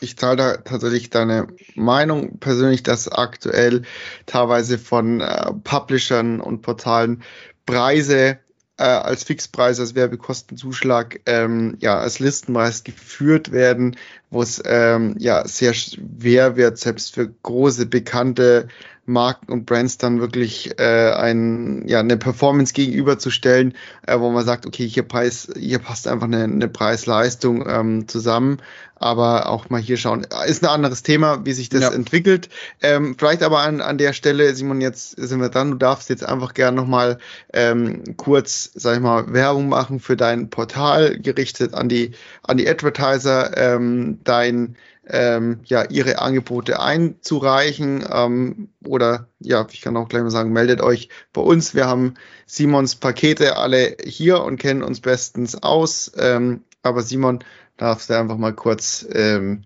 Ich 0.00 0.16
teile 0.16 0.36
da 0.36 0.56
tatsächlich 0.58 1.10
deine 1.10 1.48
Meinung 1.74 2.38
persönlich, 2.38 2.82
dass 2.82 3.08
aktuell 3.08 3.82
teilweise 4.26 4.78
von 4.78 5.20
äh, 5.20 5.52
Publishern 5.64 6.40
und 6.40 6.62
Portalen 6.62 7.22
Preise 7.66 8.38
äh, 8.78 8.84
als 8.84 9.24
Fixpreis, 9.24 9.80
als 9.80 9.94
Werbekostenzuschlag, 9.94 11.20
ähm, 11.26 11.76
ja, 11.80 11.98
als 11.98 12.20
Listenpreis 12.20 12.84
geführt 12.84 13.50
werden, 13.50 13.96
wo 14.30 14.42
es 14.42 14.62
ähm, 14.64 15.14
ja 15.18 15.46
sehr 15.46 15.74
schwer 15.74 16.56
wird, 16.56 16.78
selbst 16.78 17.14
für 17.14 17.28
große, 17.42 17.86
bekannte 17.86 18.68
Marken 19.08 19.50
und 19.50 19.66
Brands 19.66 19.98
dann 19.98 20.20
wirklich 20.20 20.78
äh, 20.78 21.12
ein, 21.12 21.88
ja, 21.88 22.00
eine 22.00 22.16
Performance 22.16 22.74
gegenüberzustellen, 22.74 23.74
äh, 24.06 24.18
wo 24.20 24.30
man 24.30 24.44
sagt, 24.44 24.66
okay, 24.66 24.86
hier, 24.86 25.02
Preis, 25.02 25.48
hier 25.56 25.78
passt 25.78 26.06
einfach 26.06 26.26
eine, 26.26 26.44
eine 26.44 26.68
Preis-Leistung 26.68 27.66
ähm, 27.66 28.06
zusammen. 28.06 28.58
Aber 29.00 29.48
auch 29.48 29.70
mal 29.70 29.80
hier 29.80 29.96
schauen, 29.96 30.26
ist 30.46 30.64
ein 30.64 30.68
anderes 30.68 31.04
Thema, 31.04 31.46
wie 31.46 31.52
sich 31.52 31.68
das 31.68 31.82
ja. 31.82 31.92
entwickelt. 31.92 32.48
Ähm, 32.82 33.14
vielleicht 33.16 33.44
aber 33.44 33.60
an, 33.60 33.80
an 33.80 33.96
der 33.96 34.12
Stelle, 34.12 34.52
Simon, 34.56 34.80
jetzt 34.80 35.12
sind 35.12 35.40
wir 35.40 35.50
dran. 35.50 35.70
Du 35.70 35.76
darfst 35.76 36.10
jetzt 36.10 36.24
einfach 36.24 36.52
gerne 36.52 36.76
nochmal 36.76 37.18
ähm, 37.52 38.16
kurz, 38.16 38.72
sag 38.74 38.96
ich 38.96 39.00
mal, 39.00 39.32
Werbung 39.32 39.68
machen 39.68 40.00
für 40.00 40.16
dein 40.16 40.50
Portal, 40.50 41.16
gerichtet 41.20 41.74
an 41.74 41.88
die, 41.88 42.10
an 42.42 42.56
die 42.56 42.68
Advertiser, 42.68 43.56
ähm, 43.56 44.17
dein 44.24 44.76
ähm, 45.06 45.60
ja, 45.64 45.84
ihre 45.84 46.18
Angebote 46.18 46.80
einzureichen. 46.80 48.04
Ähm, 48.10 48.68
oder 48.86 49.28
ja, 49.40 49.66
ich 49.70 49.80
kann 49.80 49.96
auch 49.96 50.08
gleich 50.08 50.22
mal 50.22 50.30
sagen, 50.30 50.52
meldet 50.52 50.80
euch 50.80 51.08
bei 51.32 51.40
uns. 51.40 51.74
Wir 51.74 51.86
haben 51.86 52.14
Simons 52.46 52.96
Pakete 52.96 53.56
alle 53.56 53.96
hier 54.04 54.42
und 54.42 54.58
kennen 54.58 54.82
uns 54.82 55.00
bestens 55.00 55.62
aus. 55.62 56.12
Ähm, 56.18 56.64
aber 56.82 57.02
Simon, 57.02 57.40
darfst 57.76 58.10
du 58.10 58.18
einfach 58.18 58.36
mal 58.36 58.52
kurz 58.52 59.08
ähm, 59.12 59.62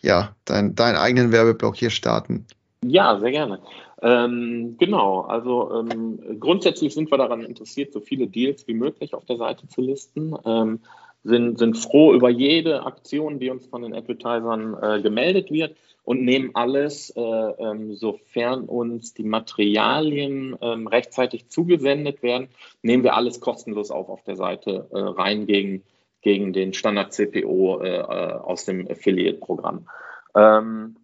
ja, 0.00 0.34
dein, 0.44 0.74
deinen 0.74 0.96
eigenen 0.96 1.30
Werbeblock 1.30 1.76
hier 1.76 1.90
starten. 1.90 2.46
Ja, 2.84 3.18
sehr 3.18 3.30
gerne. 3.30 3.60
Ähm, 4.02 4.76
genau, 4.78 5.20
also 5.20 5.70
ähm, 5.74 6.38
grundsätzlich 6.40 6.94
sind 6.94 7.10
wir 7.10 7.18
daran 7.18 7.44
interessiert, 7.44 7.92
so 7.92 8.00
viele 8.00 8.26
Deals 8.26 8.66
wie 8.66 8.74
möglich 8.74 9.12
auf 9.12 9.26
der 9.26 9.36
Seite 9.36 9.68
zu 9.68 9.82
listen. 9.82 10.34
Ähm, 10.46 10.80
sind, 11.22 11.58
sind 11.58 11.76
froh 11.76 12.14
über 12.14 12.30
jede 12.30 12.84
Aktion, 12.84 13.38
die 13.38 13.50
uns 13.50 13.66
von 13.66 13.82
den 13.82 13.94
Advertisern 13.94 14.76
äh, 14.80 15.02
gemeldet 15.02 15.50
wird 15.50 15.76
und 16.02 16.24
nehmen 16.24 16.50
alles, 16.54 17.10
äh, 17.10 17.20
ähm, 17.20 17.94
sofern 17.94 18.64
uns 18.64 19.12
die 19.14 19.24
Materialien 19.24 20.56
ähm, 20.60 20.86
rechtzeitig 20.86 21.48
zugesendet 21.48 22.22
werden, 22.22 22.48
nehmen 22.82 23.04
wir 23.04 23.14
alles 23.14 23.40
kostenlos 23.40 23.90
auf 23.90 24.08
auf 24.08 24.22
der 24.24 24.36
Seite 24.36 24.88
äh, 24.92 24.98
rein 24.98 25.46
gegen, 25.46 25.84
gegen 26.22 26.52
den 26.52 26.72
Standard 26.72 27.12
CPO 27.12 27.82
äh, 27.82 27.98
äh, 27.98 28.02
aus 28.02 28.64
dem 28.64 28.90
Affiliate-Programm. 28.90 29.88
Ähm, 30.34 30.96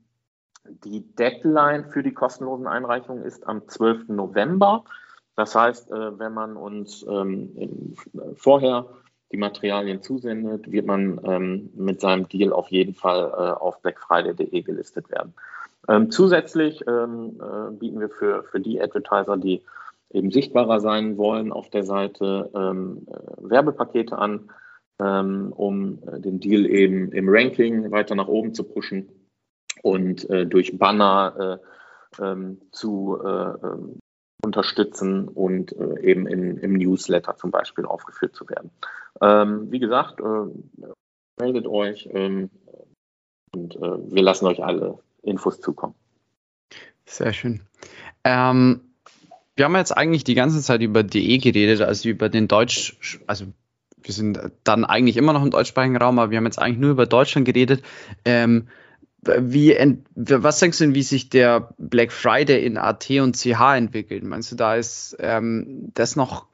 die 0.85 1.03
Deadline 1.15 1.85
für 1.91 2.03
die 2.03 2.13
kostenlosen 2.13 2.67
Einreichungen 2.67 3.23
ist 3.25 3.47
am 3.47 3.69
12. 3.69 4.09
November. 4.09 4.85
Das 5.37 5.55
heißt, 5.55 5.91
äh, 5.91 6.19
wenn 6.19 6.33
man 6.33 6.57
uns 6.57 7.07
ähm, 7.09 7.95
vorher 8.35 8.87
die 9.33 9.37
Materialien 9.37 10.03
zusendet, 10.03 10.71
wird 10.71 10.87
man 10.87 11.21
ähm, 11.25 11.71
mit 11.75 12.01
seinem 12.01 12.29
Deal 12.29 12.53
auf 12.53 12.69
jeden 12.69 12.95
Fall 12.95 13.25
äh, 13.25 13.61
auf 13.61 13.81
blackfriday.de 13.83 14.63
gelistet 14.63 15.11
werden. 15.11 15.35
Ähm, 15.89 16.11
zusätzlich 16.11 16.85
ähm, 16.87 17.41
äh, 17.41 17.73
bieten 17.73 18.01
wir 18.01 18.09
für, 18.09 18.45
für 18.45 18.61
die 18.61 18.81
Advertiser, 18.81 19.37
die 19.37 19.63
eben 20.11 20.31
sichtbarer 20.31 20.81
sein 20.81 21.17
wollen, 21.17 21.53
auf 21.53 21.71
der 21.71 21.85
Seite 21.85 22.51
ähm, 22.55 23.07
äh, 23.09 23.51
Werbepakete 23.51 24.17
an, 24.17 24.51
ähm, 25.01 25.53
um 25.55 25.99
äh, 26.07 26.21
den 26.21 26.41
Deal 26.41 26.67
eben 26.67 27.13
im 27.13 27.29
Ranking 27.29 27.91
weiter 27.91 28.15
nach 28.15 28.29
oben 28.29 28.55
zu 28.55 28.65
pushen 28.65 29.09
und 29.83 30.29
äh, 30.31 30.47
durch 30.47 30.79
Banner 30.79 31.61
äh, 32.19 32.23
ähm, 32.23 32.61
zu 32.73 33.21
unterstützen 34.47 35.29
und 35.29 35.73
äh, 35.73 36.01
eben 36.01 36.27
in, 36.27 36.57
im 36.59 36.73
Newsletter 36.75 37.37
zum 37.37 37.51
Beispiel 37.51 37.85
aufgeführt 37.85 38.35
zu 38.35 38.49
werden. 38.49 38.71
Ähm, 39.21 39.71
wie 39.71 39.79
gesagt, 39.79 40.21
äh, 40.21 40.85
meldet 41.39 41.67
euch 41.67 42.09
ähm, 42.13 42.51
und 43.55 43.77
äh, 43.77 43.81
wir 43.81 44.23
lassen 44.23 44.47
euch 44.47 44.65
alle 44.65 44.99
Infos 45.23 45.61
zukommen. 45.61 45.95
Sehr 47.05 47.33
schön. 47.33 47.61
Ähm, 48.25 48.81
wir 49.55 49.65
haben 49.65 49.77
jetzt 49.77 49.97
eigentlich 49.97 50.25
die 50.25 50.35
ganze 50.35 50.61
Zeit 50.61 50.81
über 50.83 51.03
DE 51.03 51.39
geredet, 51.39 51.81
also 51.81 52.09
über 52.09 52.29
den 52.29 52.49
Deutsch, 52.49 53.21
also 53.27 53.47
wir 54.03 54.15
sind 54.15 54.39
dann 54.65 54.85
eigentlich 54.85 55.17
immer 55.17 55.33
noch 55.33 55.43
im 55.43 55.51
deutschsprachigen 55.51 55.97
Raum, 55.97 56.19
aber 56.19 56.31
wir 56.31 56.39
haben 56.39 56.45
jetzt 56.45 56.61
eigentlich 56.61 56.79
nur 56.79 56.91
über 56.91 57.07
Deutschland 57.07 57.47
geredet. 57.47 57.83
Ähm, 58.25 58.69
wie, 59.39 59.77
was 60.15 60.59
denkst 60.59 60.79
du 60.79 60.85
denn, 60.85 60.95
wie 60.95 61.03
sich 61.03 61.29
der 61.29 61.75
Black 61.79 62.13
Friday 62.13 62.65
in 62.65 62.79
AT 62.79 63.11
und 63.11 63.37
CH 63.37 63.77
entwickelt? 63.77 64.25
Meinst 64.25 64.53
du, 64.53 64.57
da 64.57 64.75
ist 64.75 65.17
ähm, 65.21 65.91
das 65.95 66.17
noch 66.17 66.47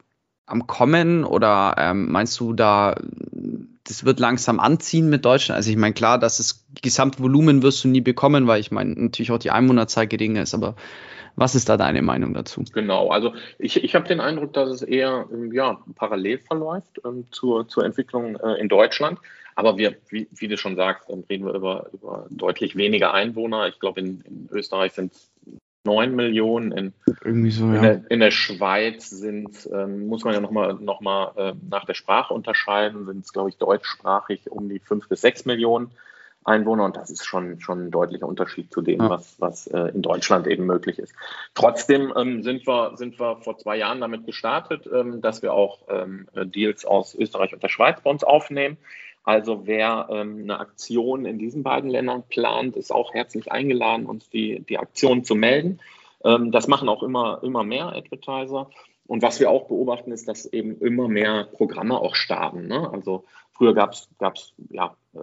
am 0.45 0.67
Kommen 0.67 1.23
oder 1.23 1.75
ähm, 1.77 2.11
meinst 2.11 2.39
du, 2.39 2.53
da 2.53 2.95
das 3.85 4.05
wird 4.05 4.19
langsam 4.19 4.59
anziehen 4.59 5.09
mit 5.09 5.25
Deutschland. 5.25 5.57
Also 5.57 5.69
ich 5.69 5.77
meine, 5.77 5.93
klar, 5.93 6.17
dass 6.17 6.37
das 6.37 6.65
Gesamtvolumen 6.81 7.63
wirst 7.63 7.83
du 7.83 7.89
nie 7.89 8.01
bekommen, 8.01 8.47
weil 8.47 8.59
ich 8.59 8.71
meine, 8.71 8.91
natürlich 8.91 9.31
auch 9.31 9.39
die 9.39 9.51
Einwohnerzahl 9.51 10.07
geringer 10.07 10.41
ist, 10.41 10.53
aber 10.53 10.75
was 11.35 11.55
ist 11.55 11.67
da 11.67 11.77
deine 11.77 12.01
Meinung 12.01 12.33
dazu? 12.33 12.63
Genau, 12.73 13.09
also 13.09 13.33
ich, 13.57 13.83
ich 13.83 13.95
habe 13.95 14.07
den 14.07 14.19
Eindruck, 14.19 14.53
dass 14.53 14.69
es 14.69 14.83
eher 14.83 15.27
ja, 15.51 15.79
parallel 15.95 16.37
verläuft 16.37 17.01
ähm, 17.05 17.25
zur, 17.31 17.67
zur 17.67 17.83
Entwicklung 17.83 18.35
äh, 18.35 18.59
in 18.59 18.69
Deutschland. 18.69 19.19
Aber 19.55 19.77
wir, 19.77 19.95
wie, 20.09 20.27
wie 20.31 20.47
du 20.47 20.57
schon 20.57 20.75
sagst, 20.75 21.09
dann 21.09 21.23
reden 21.29 21.45
wir 21.45 21.53
über, 21.53 21.89
über 21.93 22.27
deutlich 22.29 22.75
weniger 22.75 23.13
Einwohner. 23.13 23.67
Ich 23.67 23.79
glaube, 23.79 23.99
in, 23.99 24.21
in 24.21 24.49
Österreich 24.51 24.93
sind 24.93 25.13
es 25.13 25.31
9 25.85 26.15
Millionen. 26.15 26.71
In, 26.71 26.93
Irgendwie 27.23 27.51
so, 27.51 27.65
ja. 27.67 27.75
in, 27.75 27.81
der, 27.81 28.01
in 28.09 28.19
der 28.19 28.31
Schweiz 28.31 29.09
sind, 29.09 29.69
ähm, 29.73 30.07
muss 30.07 30.23
man 30.23 30.33
ja 30.33 30.39
nochmal 30.39 30.75
noch 30.75 31.01
mal, 31.01 31.31
äh, 31.35 31.53
nach 31.69 31.85
der 31.85 31.93
Sprache 31.93 32.33
unterscheiden, 32.33 33.05
sind 33.05 33.25
es, 33.25 33.33
glaube 33.33 33.49
ich, 33.49 33.57
deutschsprachig 33.57 34.49
um 34.49 34.69
die 34.69 34.79
5 34.79 35.09
bis 35.09 35.21
6 35.21 35.45
Millionen 35.45 35.91
Einwohner. 36.45 36.85
Und 36.85 36.95
das 36.95 37.09
ist 37.09 37.25
schon, 37.25 37.59
schon 37.59 37.87
ein 37.87 37.91
deutlicher 37.91 38.27
Unterschied 38.27 38.71
zu 38.71 38.81
dem, 38.81 39.01
ja. 39.01 39.09
was, 39.09 39.35
was 39.39 39.67
äh, 39.67 39.89
in 39.93 40.01
Deutschland 40.01 40.47
eben 40.47 40.65
möglich 40.65 40.99
ist. 40.99 41.13
Trotzdem 41.53 42.13
ähm, 42.15 42.43
sind, 42.43 42.65
wir, 42.65 42.93
sind 42.95 43.19
wir 43.19 43.37
vor 43.41 43.57
zwei 43.57 43.77
Jahren 43.77 44.01
damit 44.01 44.25
gestartet, 44.25 44.89
ähm, 44.93 45.21
dass 45.21 45.41
wir 45.41 45.53
auch 45.53 45.79
ähm, 45.89 46.27
Deals 46.33 46.85
aus 46.85 47.13
Österreich 47.15 47.53
und 47.53 47.61
der 47.61 47.69
Schweiz 47.69 48.01
bei 48.01 48.09
uns 48.09 48.23
aufnehmen. 48.23 48.77
Also 49.23 49.65
wer 49.65 50.07
ähm, 50.09 50.41
eine 50.43 50.59
Aktion 50.59 51.25
in 51.25 51.39
diesen 51.39 51.63
beiden 51.63 51.89
Ländern 51.89 52.23
plant, 52.27 52.75
ist 52.75 52.91
auch 52.91 53.13
herzlich 53.13 53.51
eingeladen, 53.51 54.05
uns 54.05 54.29
die, 54.29 54.59
die 54.59 54.77
Aktion 54.77 55.23
zu 55.23 55.35
melden. 55.35 55.79
Ähm, 56.23 56.51
das 56.51 56.67
machen 56.67 56.89
auch 56.89 57.03
immer, 57.03 57.39
immer 57.41 57.63
mehr 57.63 57.87
Advertiser. 57.87 58.69
Und 59.05 59.21
was 59.21 59.39
wir 59.39 59.49
auch 59.49 59.67
beobachten, 59.67 60.11
ist, 60.11 60.27
dass 60.27 60.45
eben 60.45 60.79
immer 60.79 61.07
mehr 61.07 61.45
Programme 61.45 61.99
auch 61.99 62.15
starten. 62.15 62.67
Ne? 62.67 62.89
Also 62.91 63.25
früher 63.51 63.73
gab 63.73 63.93
es 63.93 64.09
ja, 64.69 64.95
äh, 65.13 65.19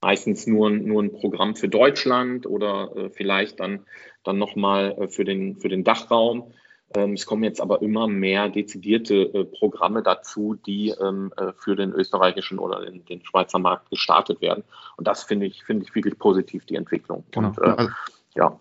meistens 0.00 0.46
nur, 0.46 0.70
nur 0.70 1.02
ein 1.02 1.12
Programm 1.12 1.56
für 1.56 1.68
Deutschland 1.68 2.46
oder 2.46 2.96
äh, 2.96 3.10
vielleicht 3.10 3.60
dann, 3.60 3.86
dann 4.24 4.38
nochmal 4.38 4.96
äh, 4.98 5.08
für, 5.08 5.24
den, 5.24 5.56
für 5.56 5.68
den 5.68 5.84
Dachraum. 5.84 6.52
Ähm, 6.94 7.12
es 7.12 7.26
kommen 7.26 7.44
jetzt 7.44 7.60
aber 7.60 7.82
immer 7.82 8.08
mehr 8.08 8.48
dezidierte 8.48 9.14
äh, 9.14 9.44
Programme 9.44 10.02
dazu, 10.02 10.54
die 10.54 10.90
ähm, 11.00 11.32
äh, 11.36 11.52
für 11.58 11.76
den 11.76 11.92
österreichischen 11.92 12.58
oder 12.58 12.84
den, 12.84 13.04
den, 13.04 13.24
Schweizer 13.24 13.58
Markt 13.58 13.90
gestartet 13.90 14.40
werden. 14.40 14.64
Und 14.96 15.06
das 15.06 15.22
finde 15.22 15.46
ich, 15.46 15.64
finde 15.64 15.84
ich 15.84 15.94
wirklich 15.94 16.18
positiv, 16.18 16.64
die 16.64 16.76
Entwicklung. 16.76 17.24
Genau. 17.30 17.48
Und, 17.48 17.58
äh, 17.58 17.70
also, 17.70 17.90
ja. 18.34 18.58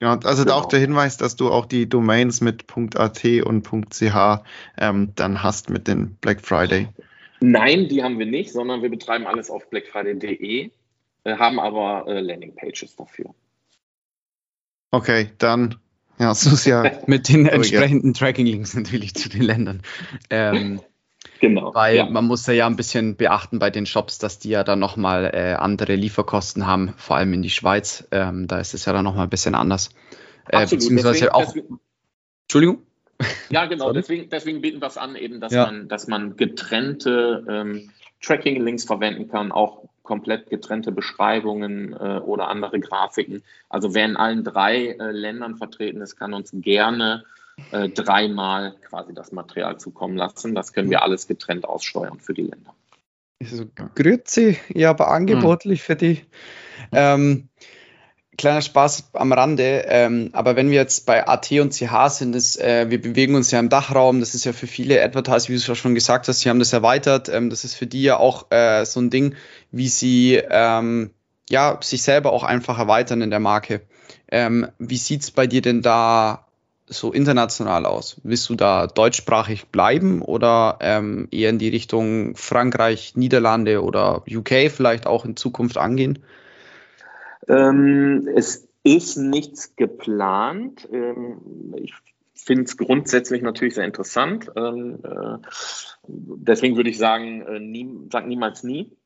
Ja, 0.00 0.18
also 0.24 0.42
genau. 0.42 0.56
auch 0.56 0.66
der 0.66 0.80
Hinweis, 0.80 1.16
dass 1.16 1.36
du 1.36 1.50
auch 1.50 1.66
die 1.66 1.88
Domains 1.88 2.40
mit 2.40 2.64
.at 2.96 3.24
und 3.24 3.68
.ch 3.90 4.42
ähm, 4.78 5.12
dann 5.14 5.42
hast 5.44 5.70
mit 5.70 5.86
den 5.86 6.16
Black 6.16 6.40
Friday. 6.40 6.88
Nein, 7.38 7.88
die 7.88 8.02
haben 8.02 8.18
wir 8.18 8.26
nicht, 8.26 8.52
sondern 8.52 8.82
wir 8.82 8.90
betreiben 8.90 9.26
alles 9.26 9.50
auf 9.50 9.68
blackfriday.de, 9.70 10.70
äh, 11.24 11.36
haben 11.36 11.60
aber 11.60 12.08
äh, 12.08 12.20
Landingpages 12.20 12.96
dafür. 12.96 13.32
Okay, 14.90 15.30
dann 15.38 15.76
ja, 16.22 16.34
so 16.34 16.50
ist 16.50 16.66
ja. 16.66 16.84
Mit 17.06 17.28
den 17.28 17.46
entsprechenden 17.46 18.14
Tracking-Links 18.14 18.74
natürlich 18.74 19.14
zu 19.14 19.28
den 19.28 19.42
Ländern. 19.42 19.82
Ähm, 20.30 20.80
genau. 21.40 21.74
Weil 21.74 21.96
ja. 21.96 22.06
man 22.08 22.26
muss 22.26 22.46
ja 22.46 22.66
ein 22.66 22.76
bisschen 22.76 23.16
beachten 23.16 23.58
bei 23.58 23.70
den 23.70 23.86
Shops, 23.86 24.18
dass 24.18 24.38
die 24.38 24.50
ja 24.50 24.62
dann 24.62 24.78
nochmal 24.78 25.32
äh, 25.34 25.54
andere 25.54 25.96
Lieferkosten 25.96 26.64
haben, 26.66 26.94
vor 26.96 27.16
allem 27.16 27.32
in 27.32 27.42
die 27.42 27.50
Schweiz. 27.50 28.06
Ähm, 28.12 28.46
da 28.46 28.60
ist 28.60 28.72
es 28.72 28.84
ja 28.84 28.92
dann 28.92 29.04
nochmal 29.04 29.24
ein 29.26 29.30
bisschen 29.30 29.56
anders. 29.56 29.90
Äh, 30.48 30.58
Absolut. 30.58 30.70
beziehungsweise 30.70 31.12
deswegen, 31.12 31.32
auch. 31.32 31.44
Deswegen, 31.46 31.80
Entschuldigung? 32.42 32.82
Ja, 33.50 33.66
genau. 33.66 33.92
Deswegen, 33.92 34.30
deswegen 34.30 34.60
bieten 34.60 34.80
wir 34.80 34.86
es 34.86 34.96
an, 34.96 35.16
eben, 35.16 35.40
dass, 35.40 35.52
ja. 35.52 35.66
man, 35.66 35.88
dass 35.88 36.06
man 36.06 36.36
getrennte 36.36 37.44
ähm, 37.48 37.90
Tracking-Links 38.20 38.84
verwenden 38.84 39.28
kann, 39.28 39.50
auch 39.50 39.88
komplett 40.12 40.50
getrennte 40.50 40.92
Beschreibungen 40.92 41.94
äh, 41.94 42.20
oder 42.22 42.48
andere 42.48 42.78
Grafiken. 42.80 43.42
Also 43.70 43.94
wer 43.94 44.04
in 44.04 44.18
allen 44.18 44.44
drei 44.44 44.88
äh, 44.88 45.10
Ländern 45.10 45.56
vertreten 45.56 46.02
ist, 46.02 46.16
kann 46.16 46.34
uns 46.34 46.50
gerne 46.52 47.24
äh, 47.70 47.88
dreimal 47.88 48.74
quasi 48.90 49.14
das 49.14 49.32
Material 49.32 49.80
zukommen 49.80 50.18
lassen. 50.18 50.54
Das 50.54 50.74
können 50.74 50.90
wir 50.90 51.02
alles 51.02 51.28
getrennt 51.28 51.64
aussteuern 51.64 52.20
für 52.20 52.34
die 52.34 52.42
Länder. 52.42 52.74
Also, 53.40 53.64
grüezi, 53.94 54.58
ja, 54.68 54.90
aber 54.90 55.10
angebotlich 55.10 55.80
hm. 55.80 55.86
für 55.86 55.96
die. 55.96 56.20
Ähm, 56.92 57.48
kleiner 58.38 58.62
Spaß 58.62 59.10
am 59.12 59.32
Rande, 59.32 59.84
ähm, 59.88 60.30
aber 60.32 60.56
wenn 60.56 60.70
wir 60.70 60.76
jetzt 60.76 61.06
bei 61.06 61.26
AT 61.26 61.50
und 61.52 61.72
CH 61.72 62.08
sind, 62.08 62.34
ist, 62.34 62.58
äh, 62.60 62.88
wir 62.88 63.00
bewegen 63.00 63.34
uns 63.34 63.50
ja 63.50 63.60
im 63.60 63.68
Dachraum, 63.68 64.20
das 64.20 64.34
ist 64.34 64.44
ja 64.44 64.52
für 64.52 64.66
viele 64.66 65.02
Advertiser, 65.02 65.48
wie 65.48 65.58
du 65.58 65.74
schon 65.74 65.94
gesagt 65.94 66.28
hast, 66.28 66.40
sie 66.40 66.48
haben 66.48 66.58
das 66.58 66.72
erweitert, 66.72 67.28
ähm, 67.28 67.50
das 67.50 67.64
ist 67.64 67.74
für 67.74 67.86
die 67.86 68.02
ja 68.02 68.16
auch 68.16 68.50
äh, 68.50 68.84
so 68.86 69.00
ein 69.00 69.10
Ding, 69.10 69.34
wie 69.70 69.88
sie 69.88 70.40
ähm, 70.50 71.10
ja, 71.50 71.78
sich 71.82 72.02
selber 72.02 72.32
auch 72.32 72.44
einfach 72.44 72.78
erweitern 72.78 73.20
in 73.20 73.30
der 73.30 73.40
Marke. 73.40 73.82
Ähm, 74.30 74.68
wie 74.78 74.96
sieht's 74.96 75.30
bei 75.30 75.46
dir 75.46 75.60
denn 75.60 75.82
da 75.82 76.46
so 76.86 77.12
international 77.12 77.84
aus? 77.86 78.16
Willst 78.22 78.48
du 78.48 78.54
da 78.54 78.86
deutschsprachig 78.86 79.66
bleiben 79.66 80.22
oder 80.22 80.78
ähm, 80.80 81.28
eher 81.30 81.50
in 81.50 81.58
die 81.58 81.68
Richtung 81.68 82.34
Frankreich, 82.36 83.12
Niederlande 83.16 83.82
oder 83.82 84.24
UK 84.30 84.70
vielleicht 84.70 85.06
auch 85.06 85.24
in 85.24 85.36
Zukunft 85.36 85.76
angehen? 85.76 86.20
Ähm, 87.48 88.28
es 88.34 88.68
ist 88.84 89.16
nichts 89.16 89.76
geplant. 89.76 90.88
Ähm, 90.92 91.74
ich 91.76 91.94
finde 92.34 92.64
es 92.64 92.76
grundsätzlich 92.76 93.42
natürlich 93.42 93.74
sehr 93.74 93.84
interessant. 93.84 94.50
Ähm, 94.56 94.98
äh, 95.04 95.38
deswegen 96.06 96.76
würde 96.76 96.90
ich 96.90 96.98
sagen, 96.98 97.42
äh, 97.42 97.60
nie, 97.60 97.88
sag 98.10 98.26
niemals 98.26 98.62
nie. 98.62 98.96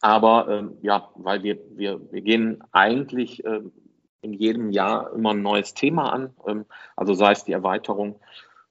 Aber 0.00 0.48
ähm, 0.48 0.78
ja, 0.82 1.10
weil 1.14 1.42
wir, 1.42 1.58
wir, 1.76 2.00
wir 2.10 2.22
gehen 2.22 2.62
eigentlich 2.72 3.44
äh, 3.44 3.60
in 4.22 4.32
jedem 4.32 4.70
Jahr 4.70 5.12
immer 5.12 5.30
ein 5.30 5.42
neues 5.42 5.74
Thema 5.74 6.12
an. 6.12 6.34
Ähm, 6.46 6.64
also 6.96 7.14
sei 7.14 7.32
es 7.32 7.44
die 7.44 7.52
Erweiterung 7.52 8.18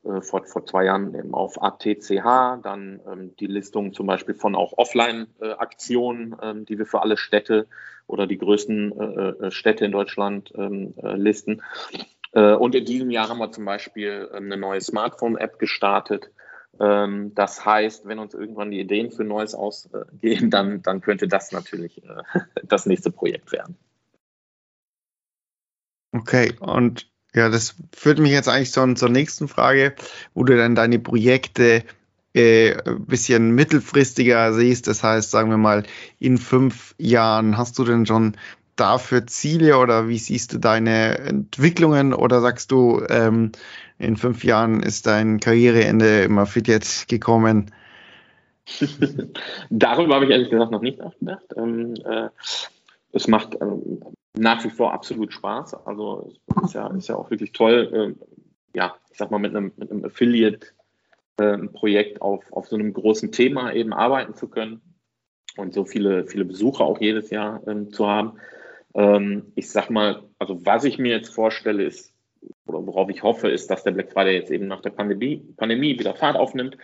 äh, 0.04 0.22
vor, 0.22 0.46
vor 0.46 0.66
zwei 0.66 0.86
Jahren 0.86 1.14
eben 1.14 1.34
auf 1.34 1.62
ATCH, 1.62 2.60
dann 2.64 3.00
ähm, 3.08 3.36
die 3.40 3.46
Listung 3.46 3.94
zum 3.94 4.08
Beispiel 4.08 4.34
von 4.34 4.56
auch 4.56 4.74
Offline-Aktionen, 4.78 6.34
äh, 6.40 6.66
die 6.66 6.80
wir 6.80 6.88
für 6.88 7.02
alle 7.02 7.18
Städte 7.18 7.68
oder 8.08 8.26
die 8.26 8.40
größten 8.40 9.00
äh, 9.00 9.46
äh 9.48 9.52
Städte 9.52 9.86
in 9.86 9.92
Deutschland 9.92 10.52
ähm, 10.56 10.96
äh, 11.04 11.16
listen. 11.16 11.62
Äh, 12.32 12.54
und 12.54 12.74
in 12.74 12.86
diesem 12.86 13.12
Jahr 13.12 13.30
haben 13.30 13.38
wir 13.38 13.52
zum 13.52 13.66
Beispiel 13.66 14.28
ähm, 14.34 14.46
eine 14.46 14.58
neue 14.58 14.82
Smartphone-App 14.82 15.60
gestartet. 15.60 16.32
Ähm, 16.80 17.36
das 17.36 17.64
heißt, 17.64 18.08
wenn 18.08 18.18
uns 18.18 18.34
irgendwann 18.34 18.72
die 18.72 18.80
Ideen 18.80 19.12
für 19.12 19.24
Neues 19.24 19.54
ausgehen, 19.54 20.50
dann, 20.50 20.82
dann 20.82 21.02
könnte 21.02 21.28
das 21.28 21.52
natürlich 21.52 22.02
das 22.64 22.88
nächste 22.88 23.12
Projekt 23.12 23.52
werden. 23.52 23.78
Okay, 26.14 26.54
und 26.60 27.11
ja, 27.34 27.50
das 27.50 27.76
führt 27.96 28.20
mich 28.20 28.32
jetzt 28.32 28.50
eigentlich 28.50 28.72
zur, 28.72 28.96
zur 28.96 29.10
nächsten 29.10 29.48
Frage, 29.48 29.96
wo 30.34 30.44
du 30.44 30.58
dann 30.58 30.76
deine 30.76 31.00
Projekte 31.00 31.84
äh, 32.34 32.76
ein 32.86 33.06
bisschen 33.06 33.52
mittelfristiger 33.52 34.54
siehst. 34.54 34.88
Das 34.88 35.04
heißt, 35.04 35.32
sagen 35.32 35.50
wir 35.50 35.58
mal, 35.58 35.84
in 36.20 36.38
fünf 36.38 36.96
Jahren 36.98 37.58
hast 37.58 37.80
du 37.80 37.84
denn 37.84 38.06
schon 38.06 38.36
dafür 38.76 39.28
Ziele 39.28 39.78
oder 39.78 40.08
wie 40.08 40.18
siehst 40.18 40.54
du 40.54 40.58
deine 40.58 41.20
Entwicklungen 41.20 42.14
oder 42.14 42.42
sagst 42.42 42.72
du, 42.72 43.04
ähm, 43.10 43.52
in 44.00 44.18
fünf 44.18 44.44
Jahren 44.44 44.82
ist 44.82 45.08
dein 45.08 45.40
Karriereende 45.40 46.24
im 46.24 46.38
Affiliate 46.38 47.06
gekommen? 47.08 47.72
Darüber 49.70 50.16
habe 50.16 50.26
ich 50.26 50.32
ehrlich 50.32 50.50
gesagt 50.50 50.72
noch 50.72 50.82
nicht 50.82 51.00
nachgedacht. 51.00 51.46
Ähm, 51.56 51.96
äh, 52.06 52.30
es 53.12 53.28
macht 53.28 53.58
ähm, 53.62 54.02
nach 54.38 54.64
wie 54.64 54.70
vor 54.70 54.94
absolut 54.94 55.34
Spaß. 55.34 55.86
Also 55.86 56.32
ist 56.64 56.74
ja, 56.74 56.88
ist 56.88 57.10
ja 57.10 57.16
auch 57.16 57.30
wirklich 57.30 57.52
toll, 57.52 57.92
äh, 57.94 58.14
ja, 58.76 58.96
ich 59.12 59.18
sag 59.18 59.32
mal, 59.32 59.40
mit 59.40 59.56
einem, 59.56 59.72
mit 59.76 59.92
einem 59.92 60.06
Affiliate-Projekt 60.06 62.18
äh, 62.18 62.22
auf, 62.22 62.44
auf 62.52 62.68
so 62.68 62.76
einem 62.76 62.94
großen 62.94 63.32
Thema 63.32 63.74
eben 63.74 63.94
arbeiten 63.94 64.36
zu 64.36 64.48
können 64.48 64.82
und 65.58 65.74
so 65.74 65.86
viele, 65.86 66.28
viele 66.28 66.46
Besucher 66.46 66.86
auch 66.86 67.02
jedes 67.02 67.30
Jahr 67.30 67.62
ähm, 67.68 67.92
zu 67.92 68.08
haben. 68.08 68.40
Ähm, 68.94 69.52
ich 69.56 69.70
sag 69.70 69.90
mal, 69.90 70.24
also 70.40 70.66
was 70.66 70.86
ich 70.86 70.98
mir 70.98 71.12
jetzt 71.12 71.34
vorstelle, 71.34 71.84
ist, 71.84 72.14
oder 72.66 72.86
worauf 72.88 73.10
ich 73.10 73.24
hoffe, 73.24 73.50
ist, 73.50 73.70
dass 73.70 73.84
der 73.84 73.92
Black 73.92 74.12
Friday 74.12 74.36
jetzt 74.36 74.52
eben 74.52 74.68
nach 74.68 74.82
der 74.82 74.90
Pandemie, 74.92 75.46
Pandemie 75.58 76.00
wieder 76.00 76.16
Fahrt 76.16 76.38
aufnimmt. 76.38 76.78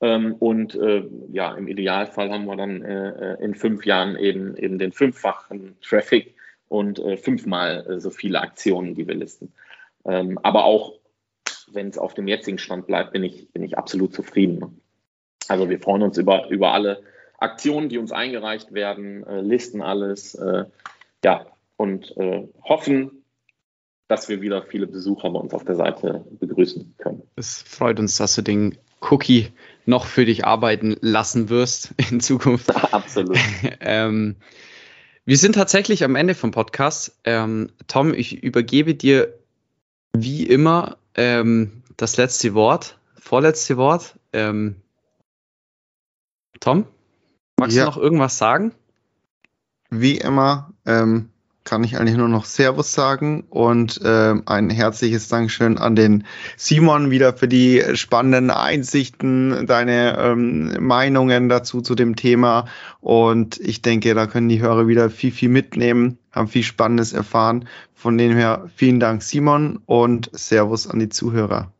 Ähm, 0.00 0.34
und 0.34 0.74
äh, 0.74 1.04
ja, 1.30 1.54
im 1.54 1.68
Idealfall 1.68 2.30
haben 2.30 2.46
wir 2.46 2.56
dann 2.56 2.82
äh, 2.82 3.34
äh 3.34 3.44
in 3.44 3.54
fünf 3.54 3.86
Jahren 3.86 4.16
eben, 4.16 4.56
eben 4.56 4.78
den 4.78 4.92
fünffachen 4.92 5.76
Traffic 5.82 6.34
und 6.70 7.00
äh, 7.00 7.16
fünfmal 7.16 7.84
äh, 7.86 8.00
so 8.00 8.10
viele 8.10 8.40
Aktionen, 8.40 8.94
die 8.94 9.06
wir 9.06 9.16
listen. 9.16 9.52
Ähm, 10.04 10.38
aber 10.42 10.64
auch 10.64 10.94
wenn 11.72 11.88
es 11.88 11.98
auf 11.98 12.14
dem 12.14 12.28
jetzigen 12.28 12.58
Stand 12.58 12.86
bleibt, 12.86 13.12
bin 13.12 13.24
ich, 13.24 13.50
bin 13.52 13.62
ich 13.62 13.76
absolut 13.76 14.14
zufrieden. 14.14 14.58
Ne? 14.58 14.70
Also 15.48 15.68
wir 15.68 15.80
freuen 15.80 16.02
uns 16.02 16.16
über, 16.16 16.48
über 16.48 16.72
alle 16.72 17.02
Aktionen, 17.38 17.88
die 17.88 17.98
uns 17.98 18.12
eingereicht 18.12 18.72
werden, 18.72 19.26
äh, 19.26 19.40
listen 19.40 19.82
alles, 19.82 20.36
äh, 20.36 20.64
ja, 21.24 21.46
und 21.76 22.16
äh, 22.16 22.46
hoffen, 22.62 23.24
dass 24.06 24.28
wir 24.28 24.40
wieder 24.40 24.62
viele 24.62 24.86
Besucher 24.86 25.30
bei 25.30 25.40
uns 25.40 25.52
auf 25.52 25.64
der 25.64 25.74
Seite 25.74 26.24
begrüßen 26.38 26.94
können. 26.98 27.22
Es 27.34 27.62
freut 27.62 27.98
uns, 27.98 28.16
dass 28.16 28.36
du 28.36 28.42
den 28.42 28.78
Cookie 29.00 29.48
noch 29.86 30.06
für 30.06 30.24
dich 30.24 30.44
arbeiten 30.44 30.96
lassen 31.00 31.48
wirst 31.48 31.94
in 32.10 32.20
Zukunft. 32.20 32.70
Absolut. 32.92 33.38
ähm, 33.80 34.36
wir 35.30 35.38
sind 35.38 35.54
tatsächlich 35.54 36.02
am 36.02 36.16
Ende 36.16 36.34
vom 36.34 36.50
Podcast. 36.50 37.16
Ähm, 37.22 37.70
Tom, 37.86 38.12
ich 38.12 38.42
übergebe 38.42 38.96
dir 38.96 39.38
wie 40.12 40.44
immer 40.44 40.96
ähm, 41.14 41.84
das 41.96 42.16
letzte 42.16 42.52
Wort, 42.54 42.98
vorletzte 43.14 43.76
Wort. 43.76 44.18
Ähm, 44.32 44.74
Tom, 46.58 46.84
magst 47.56 47.76
ja. 47.76 47.84
du 47.84 47.90
noch 47.90 47.96
irgendwas 47.96 48.38
sagen? 48.38 48.74
Wie 49.88 50.18
immer, 50.18 50.72
ähm, 50.84 51.29
kann 51.64 51.84
ich 51.84 51.98
eigentlich 51.98 52.16
nur 52.16 52.28
noch 52.28 52.46
Servus 52.46 52.92
sagen 52.92 53.44
und 53.50 54.00
äh, 54.02 54.34
ein 54.46 54.70
herzliches 54.70 55.28
Dankeschön 55.28 55.78
an 55.78 55.94
den 55.94 56.24
Simon 56.56 57.10
wieder 57.10 57.34
für 57.34 57.48
die 57.48 57.84
spannenden 57.94 58.50
Einsichten, 58.50 59.66
deine 59.66 60.18
ähm, 60.18 60.74
Meinungen 60.80 61.48
dazu 61.48 61.80
zu 61.82 61.94
dem 61.94 62.16
Thema. 62.16 62.66
Und 63.00 63.60
ich 63.60 63.82
denke, 63.82 64.14
da 64.14 64.26
können 64.26 64.48
die 64.48 64.60
Hörer 64.60 64.88
wieder 64.88 65.10
viel, 65.10 65.32
viel 65.32 65.50
mitnehmen, 65.50 66.18
haben 66.32 66.48
viel 66.48 66.62
Spannendes 66.62 67.12
erfahren. 67.12 67.68
Von 67.94 68.16
dem 68.16 68.34
her 68.34 68.70
vielen 68.74 68.98
Dank, 68.98 69.22
Simon, 69.22 69.80
und 69.84 70.30
Servus 70.32 70.86
an 70.86 70.98
die 70.98 71.10
Zuhörer. 71.10 71.72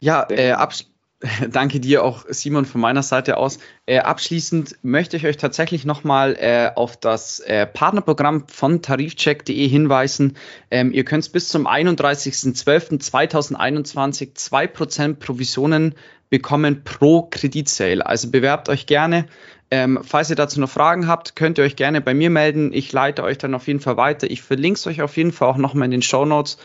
Ja, 0.00 0.26
äh, 0.28 0.50
absch 0.52 0.84
Danke 1.50 1.80
dir 1.80 2.04
auch, 2.04 2.26
Simon, 2.28 2.66
von 2.66 2.80
meiner 2.80 3.02
Seite 3.02 3.38
aus. 3.38 3.58
Äh, 3.86 3.98
abschließend 4.00 4.76
möchte 4.82 5.16
ich 5.16 5.26
euch 5.26 5.38
tatsächlich 5.38 5.86
nochmal 5.86 6.36
äh, 6.38 6.70
auf 6.74 6.98
das 6.98 7.40
äh, 7.40 7.66
Partnerprogramm 7.66 8.46
von 8.48 8.82
tarifcheck.de 8.82 9.66
hinweisen. 9.66 10.36
Ähm, 10.70 10.92
ihr 10.92 11.04
könnt 11.04 11.32
bis 11.32 11.48
zum 11.48 11.66
31.12.2021 11.66 14.36
2% 14.36 15.14
Provisionen 15.14 15.94
bekommen 16.28 16.84
pro 16.84 17.22
Kreditsale. 17.22 18.04
Also 18.04 18.30
bewerbt 18.30 18.68
euch 18.68 18.84
gerne. 18.86 19.24
Ähm, 19.70 20.00
falls 20.02 20.28
ihr 20.28 20.36
dazu 20.36 20.60
noch 20.60 20.70
Fragen 20.70 21.08
habt, 21.08 21.34
könnt 21.34 21.56
ihr 21.58 21.64
euch 21.64 21.76
gerne 21.76 22.02
bei 22.02 22.12
mir 22.12 22.28
melden. 22.28 22.74
Ich 22.74 22.92
leite 22.92 23.22
euch 23.22 23.38
dann 23.38 23.54
auf 23.54 23.66
jeden 23.66 23.80
Fall 23.80 23.96
weiter. 23.96 24.30
Ich 24.30 24.42
verlinke 24.42 24.78
es 24.78 24.86
euch 24.86 25.00
auf 25.00 25.16
jeden 25.16 25.32
Fall 25.32 25.48
auch 25.48 25.56
nochmal 25.56 25.86
in 25.86 25.92
den 25.92 26.02
Show 26.02 26.26
Notes. 26.26 26.58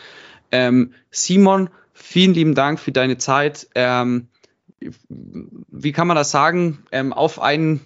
Ähm, 0.52 0.94
Simon, 1.10 1.70
vielen 1.94 2.34
lieben 2.34 2.54
Dank 2.54 2.80
für 2.80 2.92
deine 2.92 3.18
Zeit. 3.18 3.70
Ähm, 3.76 4.28
wie 5.10 5.92
kann 5.92 6.08
man 6.08 6.16
das 6.16 6.32
sagen, 6.32 6.84
ähm, 6.92 7.14
auf 7.14 7.40
einen 7.42 7.82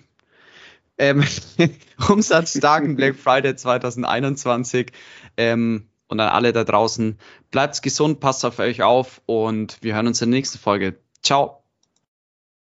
ähm, 0.97 1.23
umsatzstarken 2.09 2.95
Black 2.95 3.15
Friday 3.15 3.55
2021. 3.55 4.91
Ähm, 5.37 5.89
und 6.07 6.19
an 6.19 6.29
alle 6.29 6.53
da 6.53 6.63
draußen, 6.63 7.17
bleibt 7.51 7.81
gesund, 7.81 8.19
passt 8.19 8.45
auf 8.45 8.59
euch 8.59 8.83
auf 8.83 9.21
und 9.25 9.77
wir 9.81 9.95
hören 9.95 10.07
uns 10.07 10.21
in 10.21 10.29
der 10.29 10.37
nächsten 10.37 10.59
Folge. 10.59 10.99
Ciao. 11.23 11.63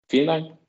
Vielen 0.08 0.26
Dank. 0.26 0.63